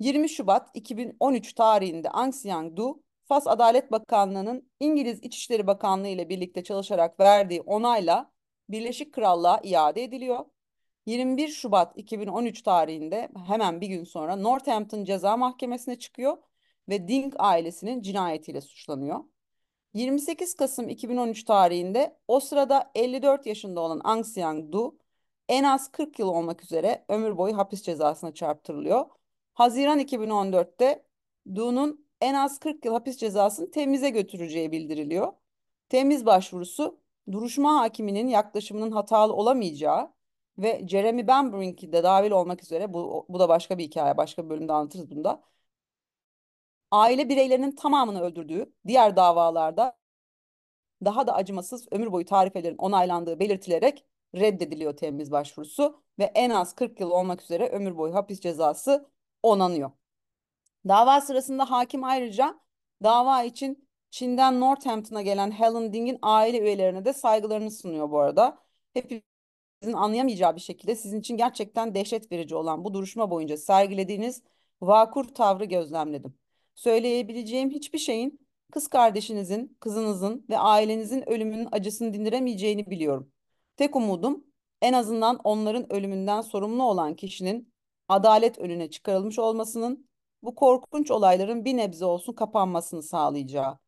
20 0.00 0.28
Şubat 0.28 0.70
2013 0.74 1.52
tarihinde 1.52 2.08
San 2.32 2.72
Suu, 2.76 3.02
Fas 3.28 3.46
Adalet 3.46 3.92
Bakanlığı'nın 3.92 4.70
İngiliz 4.80 5.18
İçişleri 5.22 5.66
Bakanlığı 5.66 6.08
ile 6.08 6.28
birlikte 6.28 6.64
çalışarak 6.64 7.20
verdiği 7.20 7.60
onayla 7.60 8.32
Birleşik 8.68 9.14
Krallığa 9.14 9.60
iade 9.62 10.04
ediliyor. 10.04 10.44
21 11.06 11.48
Şubat 11.48 11.92
2013 11.96 12.62
tarihinde 12.62 13.28
hemen 13.46 13.80
bir 13.80 13.86
gün 13.86 14.04
sonra 14.04 14.36
Northampton 14.36 15.04
Ceza 15.04 15.36
Mahkemesi'ne 15.36 15.98
çıkıyor 15.98 16.38
ve 16.88 17.08
Ding 17.08 17.34
ailesinin 17.38 18.02
cinayetiyle 18.02 18.60
suçlanıyor. 18.60 19.20
28 19.94 20.54
Kasım 20.54 20.88
2013 20.88 21.44
tarihinde 21.44 22.18
o 22.28 22.40
sırada 22.40 22.90
54 22.94 23.46
yaşında 23.46 23.80
olan 23.80 24.00
Aung 24.04 24.26
San 24.26 24.70
Suu 24.72 24.98
en 25.48 25.64
az 25.64 25.92
40 25.92 26.18
yıl 26.18 26.28
olmak 26.28 26.62
üzere 26.62 27.04
ömür 27.08 27.36
boyu 27.36 27.56
hapis 27.56 27.82
cezasına 27.82 28.34
çarptırılıyor. 28.34 29.06
Haziran 29.54 30.00
2014'te 30.00 31.04
Du'nun 31.54 32.07
en 32.20 32.34
az 32.34 32.58
40 32.58 32.84
yıl 32.84 32.92
hapis 32.92 33.16
cezasını 33.18 33.70
temize 33.70 34.10
götüreceği 34.10 34.72
bildiriliyor. 34.72 35.32
Temiz 35.88 36.26
başvurusu 36.26 37.00
duruşma 37.32 37.80
hakiminin 37.80 38.28
yaklaşımının 38.28 38.90
hatalı 38.92 39.34
olamayacağı 39.34 40.12
ve 40.58 40.88
Jeremy 40.88 41.26
Benbrink'i 41.28 41.92
de 41.92 42.02
dahil 42.02 42.30
olmak 42.30 42.62
üzere 42.62 42.92
bu, 42.94 43.26
bu 43.28 43.38
da 43.40 43.48
başka 43.48 43.78
bir 43.78 43.84
hikaye, 43.84 44.16
başka 44.16 44.44
bir 44.44 44.50
bölümde 44.50 44.72
anlatırız 44.72 45.10
bunda. 45.10 45.42
Aile 46.90 47.28
bireylerinin 47.28 47.72
tamamını 47.76 48.20
öldürdüğü 48.22 48.72
diğer 48.86 49.16
davalarda 49.16 49.98
daha 51.04 51.26
da 51.26 51.34
acımasız 51.34 51.88
ömür 51.90 52.12
boyu 52.12 52.24
tarifelerin 52.24 52.76
onaylandığı 52.76 53.40
belirtilerek 53.40 54.04
reddediliyor 54.34 54.96
temiz 54.96 55.30
başvurusu 55.30 56.02
ve 56.18 56.24
en 56.24 56.50
az 56.50 56.74
40 56.74 57.00
yıl 57.00 57.10
olmak 57.10 57.42
üzere 57.42 57.68
ömür 57.68 57.96
boyu 57.96 58.14
hapis 58.14 58.40
cezası 58.40 59.10
onanıyor. 59.42 59.90
Dava 60.88 61.20
sırasında 61.20 61.70
hakim 61.70 62.04
ayrıca 62.04 62.60
dava 63.02 63.42
için 63.42 63.88
Çin'den 64.10 64.60
Northampton'a 64.60 65.22
gelen 65.22 65.50
Helen 65.50 65.92
Ding'in 65.92 66.18
aile 66.22 66.58
üyelerine 66.60 67.04
de 67.04 67.12
saygılarını 67.12 67.70
sunuyor 67.70 68.10
bu 68.10 68.20
arada. 68.20 68.58
Hepimizin 68.94 69.92
anlayamayacağı 69.94 70.56
bir 70.56 70.60
şekilde 70.60 70.96
sizin 70.96 71.20
için 71.20 71.36
gerçekten 71.36 71.94
dehşet 71.94 72.32
verici 72.32 72.54
olan 72.54 72.84
bu 72.84 72.94
duruşma 72.94 73.30
boyunca 73.30 73.56
sergilediğiniz 73.56 74.42
vakur 74.80 75.24
tavrı 75.24 75.64
gözlemledim. 75.64 76.34
Söyleyebileceğim 76.74 77.70
hiçbir 77.70 77.98
şeyin 77.98 78.48
kız 78.72 78.88
kardeşinizin, 78.88 79.76
kızınızın 79.80 80.46
ve 80.50 80.58
ailenizin 80.58 81.28
ölümünün 81.28 81.68
acısını 81.72 82.14
dindiremeyeceğini 82.14 82.90
biliyorum. 82.90 83.32
Tek 83.76 83.96
umudum 83.96 84.44
en 84.82 84.92
azından 84.92 85.36
onların 85.44 85.92
ölümünden 85.92 86.40
sorumlu 86.40 86.82
olan 86.82 87.14
kişinin 87.16 87.72
adalet 88.08 88.58
önüne 88.58 88.90
çıkarılmış 88.90 89.38
olmasının 89.38 90.07
bu 90.42 90.54
korkunç 90.54 91.10
olayların 91.10 91.64
bir 91.64 91.76
nebze 91.76 92.04
olsun 92.04 92.32
kapanmasını 92.32 93.02
sağlayacağı 93.02 93.78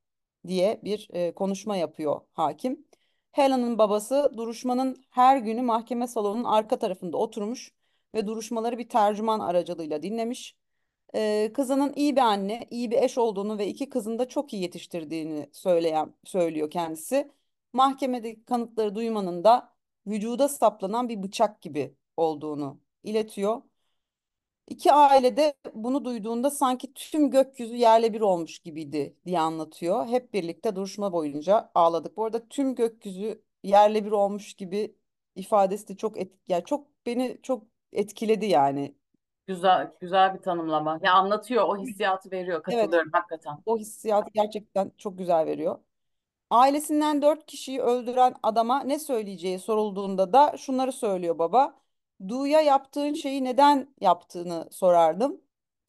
diye 0.46 0.80
bir 0.84 1.08
e, 1.12 1.34
konuşma 1.34 1.76
yapıyor 1.76 2.20
hakim. 2.32 2.86
Helen'ın 3.32 3.78
babası 3.78 4.32
duruşmanın 4.36 5.04
her 5.10 5.36
günü 5.36 5.62
mahkeme 5.62 6.06
salonunun 6.06 6.44
arka 6.44 6.78
tarafında 6.78 7.16
oturmuş 7.16 7.72
ve 8.14 8.26
duruşmaları 8.26 8.78
bir 8.78 8.88
tercüman 8.88 9.40
aracılığıyla 9.40 10.02
dinlemiş. 10.02 10.56
Ee, 11.14 11.50
kızının 11.54 11.92
iyi 11.96 12.16
bir 12.16 12.20
anne, 12.20 12.66
iyi 12.70 12.90
bir 12.90 13.02
eş 13.02 13.18
olduğunu 13.18 13.58
ve 13.58 13.66
iki 13.68 13.88
kızını 13.88 14.18
da 14.18 14.28
çok 14.28 14.52
iyi 14.52 14.62
yetiştirdiğini 14.62 15.50
söyleyen 15.52 16.14
söylüyor 16.24 16.70
kendisi. 16.70 17.32
Mahkemedeki 17.72 18.44
kanıtları 18.44 18.94
duymanın 18.94 19.44
da 19.44 19.74
vücuda 20.06 20.48
saplanan 20.48 21.08
bir 21.08 21.22
bıçak 21.22 21.62
gibi 21.62 21.94
olduğunu 22.16 22.80
iletiyor. 23.02 23.62
İki 24.70 24.92
aile 24.92 25.36
de 25.36 25.54
bunu 25.74 26.04
duyduğunda 26.04 26.50
sanki 26.50 26.94
tüm 26.94 27.30
gökyüzü 27.30 27.76
yerle 27.76 28.12
bir 28.12 28.20
olmuş 28.20 28.58
gibiydi 28.58 29.16
diye 29.26 29.40
anlatıyor. 29.40 30.06
Hep 30.06 30.34
birlikte 30.34 30.76
duruşma 30.76 31.12
boyunca 31.12 31.70
ağladık. 31.74 32.16
Bu 32.16 32.24
arada 32.24 32.48
tüm 32.48 32.74
gökyüzü 32.74 33.42
yerle 33.62 34.04
bir 34.04 34.10
olmuş 34.12 34.54
gibi 34.54 34.96
ifadesi 35.36 35.88
de 35.88 35.96
çok 35.96 36.18
et, 36.18 36.32
yani 36.48 36.64
çok 36.64 36.86
beni 37.06 37.38
çok 37.42 37.64
etkiledi 37.92 38.46
yani. 38.46 38.94
Güzel, 39.46 39.92
güzel 40.00 40.34
bir 40.34 40.42
tanımlama. 40.42 41.00
Ya 41.02 41.14
anlatıyor, 41.14 41.64
o 41.68 41.76
hissiyatı 41.78 42.30
veriyor. 42.30 42.62
Evet, 42.68 42.80
Katılıyorum 42.80 43.10
hakikaten. 43.12 43.58
o 43.66 43.78
hissiyatı 43.78 44.30
gerçekten 44.34 44.92
çok 44.98 45.18
güzel 45.18 45.46
veriyor. 45.46 45.78
Ailesinden 46.50 47.22
dört 47.22 47.46
kişiyi 47.46 47.80
öldüren 47.82 48.34
adama 48.42 48.80
ne 48.84 48.98
söyleyeceği 48.98 49.58
sorulduğunda 49.58 50.32
da 50.32 50.56
şunları 50.58 50.92
söylüyor 50.92 51.38
baba. 51.38 51.80
Du'ya 52.28 52.60
yaptığın 52.60 53.14
şeyi 53.14 53.44
neden 53.44 53.94
yaptığını 54.00 54.68
sorardım. 54.70 55.40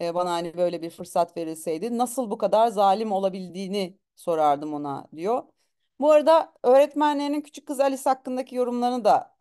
Ee, 0.02 0.16
bana 0.16 0.32
hani 0.32 0.58
böyle 0.58 0.82
bir 0.82 0.90
fırsat 0.90 1.38
verilseydi. 1.38 1.98
Nasıl 1.98 2.32
bu 2.32 2.38
kadar 2.38 2.68
zalim 2.68 3.12
olabildiğini 3.12 3.98
sorardım 4.16 4.74
ona 4.74 5.08
diyor. 5.16 5.44
Bu 6.00 6.12
arada 6.12 6.54
öğretmenlerinin 6.64 7.42
küçük 7.42 7.68
kız 7.68 7.80
Alice 7.80 8.04
hakkındaki 8.04 8.56
yorumlarını 8.56 9.04
da 9.04 9.36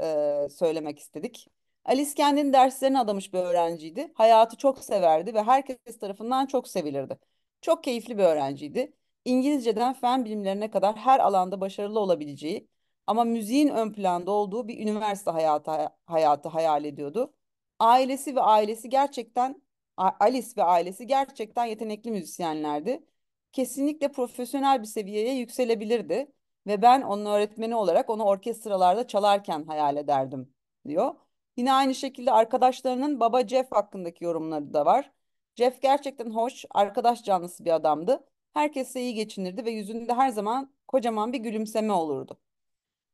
e, 0.46 0.48
söylemek 0.50 0.98
istedik. 0.98 1.48
Alice 1.84 2.14
kendini 2.14 2.52
derslerine 2.52 2.98
adamış 3.00 3.32
bir 3.32 3.38
öğrenciydi. 3.38 4.12
Hayatı 4.14 4.56
çok 4.56 4.78
severdi 4.84 5.34
ve 5.34 5.42
herkes 5.42 5.98
tarafından 6.00 6.46
çok 6.46 6.68
sevilirdi. 6.68 7.18
Çok 7.60 7.84
keyifli 7.84 8.18
bir 8.18 8.22
öğrenciydi. 8.24 8.92
İngilizceden 9.24 9.94
fen 9.94 10.24
bilimlerine 10.24 10.70
kadar 10.70 10.96
her 10.96 11.20
alanda 11.20 11.60
başarılı 11.60 12.00
olabileceği 12.00 12.68
ama 13.10 13.24
müziğin 13.24 13.68
ön 13.68 13.92
planda 13.92 14.30
olduğu 14.30 14.68
bir 14.68 14.78
üniversite 14.78 15.30
hayatı, 15.30 15.70
hayatı 16.06 16.48
hayal 16.48 16.84
ediyordu. 16.84 17.34
Ailesi 17.78 18.36
ve 18.36 18.40
ailesi 18.40 18.88
gerçekten 18.88 19.62
Alice 19.96 20.48
ve 20.56 20.62
ailesi 20.64 21.06
gerçekten 21.06 21.64
yetenekli 21.64 22.10
müzisyenlerdi. 22.10 23.04
Kesinlikle 23.52 24.12
profesyonel 24.12 24.80
bir 24.82 24.86
seviyeye 24.86 25.34
yükselebilirdi 25.34 26.32
ve 26.66 26.82
ben 26.82 27.02
onun 27.02 27.26
öğretmeni 27.26 27.74
olarak 27.76 28.10
onu 28.10 28.24
orkestralarda 28.24 29.06
çalarken 29.06 29.64
hayal 29.64 29.96
ederdim 29.96 30.54
diyor. 30.88 31.14
Yine 31.56 31.72
aynı 31.72 31.94
şekilde 31.94 32.32
arkadaşlarının 32.32 33.20
baba 33.20 33.46
Jeff 33.48 33.72
hakkındaki 33.72 34.24
yorumları 34.24 34.74
da 34.74 34.86
var. 34.86 35.12
Jeff 35.56 35.82
gerçekten 35.82 36.30
hoş, 36.30 36.64
arkadaş 36.70 37.24
canlısı 37.24 37.64
bir 37.64 37.70
adamdı. 37.74 38.24
Herkesle 38.54 39.00
iyi 39.00 39.14
geçinirdi 39.14 39.64
ve 39.64 39.70
yüzünde 39.70 40.14
her 40.14 40.28
zaman 40.30 40.72
kocaman 40.88 41.32
bir 41.32 41.38
gülümseme 41.38 41.92
olurdu. 41.92 42.38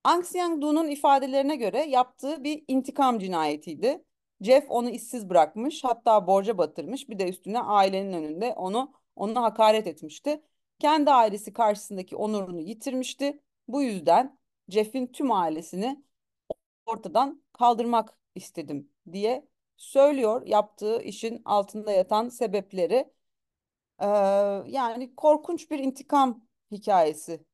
Aung 0.07 0.25
San 0.25 0.61
Suu'nun 0.61 0.89
ifadelerine 0.89 1.57
göre 1.57 1.83
yaptığı 1.85 2.45
bir 2.45 2.65
intikam 2.69 3.19
cinayetiydi. 3.19 4.05
Jeff 4.41 4.71
onu 4.71 4.91
işsiz 4.91 5.31
bırakmış, 5.31 5.85
hatta 5.85 6.27
borca 6.27 6.59
batırmış. 6.59 7.09
Bir 7.09 7.19
de 7.19 7.29
üstüne 7.29 7.61
ailenin 7.61 8.13
önünde 8.13 8.53
onu 8.57 8.93
ona 9.17 9.43
hakaret 9.43 9.87
etmişti. 9.87 10.43
Kendi 10.79 11.11
ailesi 11.11 11.53
karşısındaki 11.53 12.17
onurunu 12.17 12.61
yitirmişti. 12.61 13.43
Bu 13.69 13.83
yüzden 13.83 14.39
Jeff'in 14.69 15.07
tüm 15.07 15.33
ailesini 15.33 16.05
ortadan 16.87 17.45
kaldırmak 17.53 18.19
istedim 18.35 18.91
diye 19.13 19.49
söylüyor 19.77 20.47
yaptığı 20.47 21.03
işin 21.03 21.43
altında 21.45 21.93
yatan 21.93 22.29
sebepleri. 22.29 23.13
Ee, 24.01 24.07
yani 24.67 25.17
korkunç 25.17 25.71
bir 25.71 25.79
intikam 25.79 26.49
hikayesi. 26.73 27.46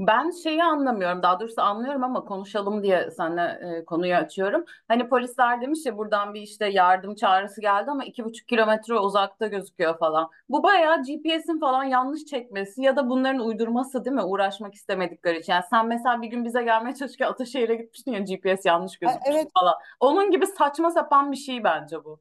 Ben 0.00 0.30
şeyi 0.30 0.64
anlamıyorum, 0.64 1.22
daha 1.22 1.40
doğrusu 1.40 1.62
anlıyorum 1.62 2.04
ama 2.04 2.24
konuşalım 2.24 2.82
diye 2.82 3.10
seninle 3.10 3.42
e, 3.80 3.84
konuyu 3.84 4.14
açıyorum. 4.14 4.64
Hani 4.88 5.08
polisler 5.08 5.60
demiş 5.60 5.86
ya 5.86 5.98
buradan 5.98 6.34
bir 6.34 6.40
işte 6.42 6.66
yardım 6.66 7.14
çağrısı 7.14 7.60
geldi 7.60 7.90
ama 7.90 8.04
iki 8.04 8.24
buçuk 8.24 8.48
kilometre 8.48 8.98
uzakta 8.98 9.46
gözüküyor 9.46 9.98
falan. 9.98 10.30
Bu 10.48 10.62
bayağı 10.62 11.02
GPS'in 11.02 11.60
falan 11.60 11.84
yanlış 11.84 12.24
çekmesi 12.24 12.82
ya 12.82 12.96
da 12.96 13.08
bunların 13.10 13.40
uydurması 13.46 14.04
değil 14.04 14.14
mi? 14.16 14.22
Uğraşmak 14.24 14.74
istemedikleri 14.74 15.38
için. 15.38 15.52
Yani 15.52 15.64
sen 15.70 15.86
mesela 15.86 16.22
bir 16.22 16.28
gün 16.28 16.44
bize 16.44 16.62
gelmeye 16.62 16.94
çalışırken 16.94 17.26
Ataşehir'e 17.28 17.74
gitmiştin 17.74 18.12
ya 18.12 18.18
GPS 18.20 18.68
yanlış 18.68 18.98
Ha, 19.04 19.20
gözükmüş 19.20 19.26
Evet, 19.26 19.52
falan. 19.60 19.74
Onun 20.00 20.30
gibi 20.30 20.46
saçma 20.46 20.90
sapan 20.90 21.32
bir 21.32 21.36
şey 21.36 21.64
bence 21.64 22.04
bu. 22.04 22.20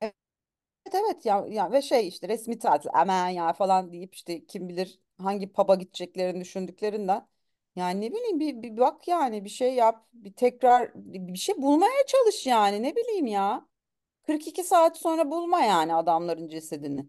evet, 0.00 0.14
evet 0.94 1.26
ya, 1.26 1.46
ya 1.48 1.72
ve 1.72 1.82
şey 1.82 2.08
işte 2.08 2.28
resmi 2.28 2.58
tatil 2.58 2.90
aman 2.94 3.28
ya 3.28 3.52
falan 3.52 3.92
deyip 3.92 4.14
işte 4.14 4.46
kim 4.46 4.68
bilir 4.68 5.00
hangi 5.20 5.52
pub'a 5.52 5.74
gideceklerini 5.74 6.40
düşündüklerinden. 6.40 7.28
Yani 7.76 8.00
ne 8.00 8.12
bileyim 8.12 8.40
bir, 8.40 8.62
bir 8.62 8.76
bak 8.76 9.08
yani 9.08 9.44
bir 9.44 9.50
şey 9.50 9.74
yap, 9.74 10.08
bir 10.12 10.32
tekrar 10.32 10.92
bir 10.94 11.38
şey 11.38 11.56
bulmaya 11.62 12.06
çalış 12.06 12.46
yani 12.46 12.82
ne 12.82 12.96
bileyim 12.96 13.26
ya. 13.26 13.68
42 14.26 14.64
saat 14.64 14.98
sonra 14.98 15.30
bulma 15.30 15.60
yani 15.60 15.94
adamların 15.94 16.48
cesedini. 16.48 17.08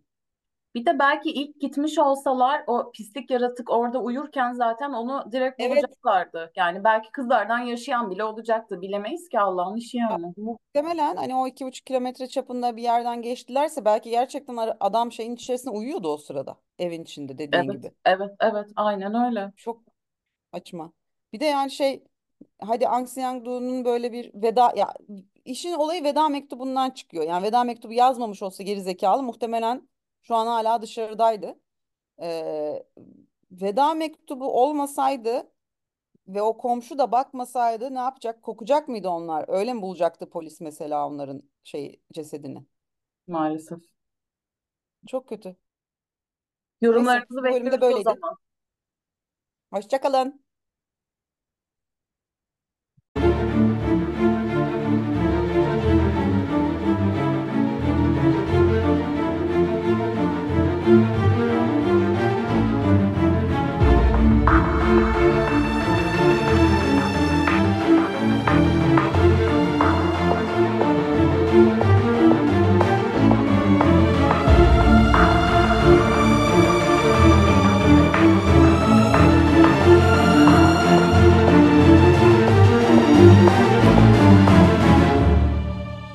Bir 0.76 0.86
de 0.86 1.00
belki 1.00 1.30
ilk 1.30 1.62
gitmiş 1.62 1.98
olsalar 1.98 2.64
o 2.68 2.92
pislik 2.92 3.32
yaratık 3.32 3.70
orada 3.70 4.02
uyurken 4.02 4.54
zaten 4.54 4.90
onu 4.92 5.32
direkt 5.32 5.62
Evet, 5.62 5.72
bulacaklardı. 5.72 6.52
Yani 6.56 6.84
belki 6.84 7.12
kızlardan 7.12 7.60
yaşayan 7.60 8.12
bile 8.12 8.24
olacaktı. 8.24 8.82
Bilemeyiz 8.82 9.30
ki 9.30 9.40
Allah'ın 9.40 9.76
işi 9.76 9.98
yani. 9.98 10.34
muhtemelen 10.38 11.16
hani 11.16 11.36
o 11.36 11.48
iki 11.48 11.66
buçuk 11.66 11.86
kilometre 11.86 12.28
çapında 12.28 12.78
bir 12.78 12.84
yerden 12.84 13.22
geçtilerse 13.22 13.86
belki 13.86 14.10
gerçekten 14.10 14.58
adam 14.80 15.12
şeyin 15.12 15.36
içerisinde 15.36 15.72
uyuyordu 15.72 16.08
o 16.14 16.18
sırada. 16.18 16.58
Evin 16.80 17.04
içinde 17.04 17.38
dediğin 17.38 17.64
Evet, 17.64 17.84
gibi. 17.84 17.92
evet, 18.06 18.32
evet, 18.40 18.68
aynen 18.76 19.26
öyle. 19.26 19.52
Çok 19.58 19.82
açma. 20.52 20.92
Bir 21.34 21.40
de 21.40 21.46
yani 21.46 21.72
şey 21.72 22.04
hadi 22.62 22.86
San 23.08 23.40
Suu'nun 23.40 23.86
böyle 23.86 24.12
bir 24.12 24.32
veda 24.34 24.74
ya 24.76 24.94
işin 25.46 25.74
olayı 25.74 26.04
veda 26.04 26.30
mektubundan 26.30 26.90
çıkıyor. 26.90 27.24
Yani 27.24 27.44
veda 27.44 27.64
mektubu 27.64 27.94
yazmamış 27.94 28.44
olsa 28.44 28.64
geri 28.64 28.82
zekalı 28.82 29.24
muhtemelen 29.24 29.90
şu 30.22 30.36
an 30.36 30.48
hala 30.48 30.82
dışarıdaydı. 30.82 31.60
Ee, 32.22 32.84
veda 33.52 33.94
mektubu 33.94 34.62
olmasaydı 34.64 35.52
ve 36.28 36.42
o 36.42 36.58
komşu 36.58 36.98
da 36.98 37.12
bakmasaydı 37.12 37.96
ne 37.96 38.00
yapacak? 38.00 38.44
Kokacak 38.44 38.88
mıydı 38.88 39.10
onlar? 39.10 39.46
Öyle 39.48 39.74
mi 39.74 39.82
bulacaktı 39.82 40.30
polis 40.30 40.62
mesela 40.62 41.08
onların 41.08 41.44
şey 41.64 42.02
cesedini? 42.14 42.66
Maalesef. 43.28 43.82
Çok 45.08 45.28
kötü. 45.30 45.56
Neyse 46.82 46.88
Yorumlarınızı 46.88 47.44
bu 47.44 47.44
bölümde 47.44 47.72
bekliyoruz 47.72 47.82
o 47.82 47.82
böyleydi. 47.82 48.04
zaman. 48.04 48.38
Hoşça 49.72 50.02
kalın. 50.02 50.44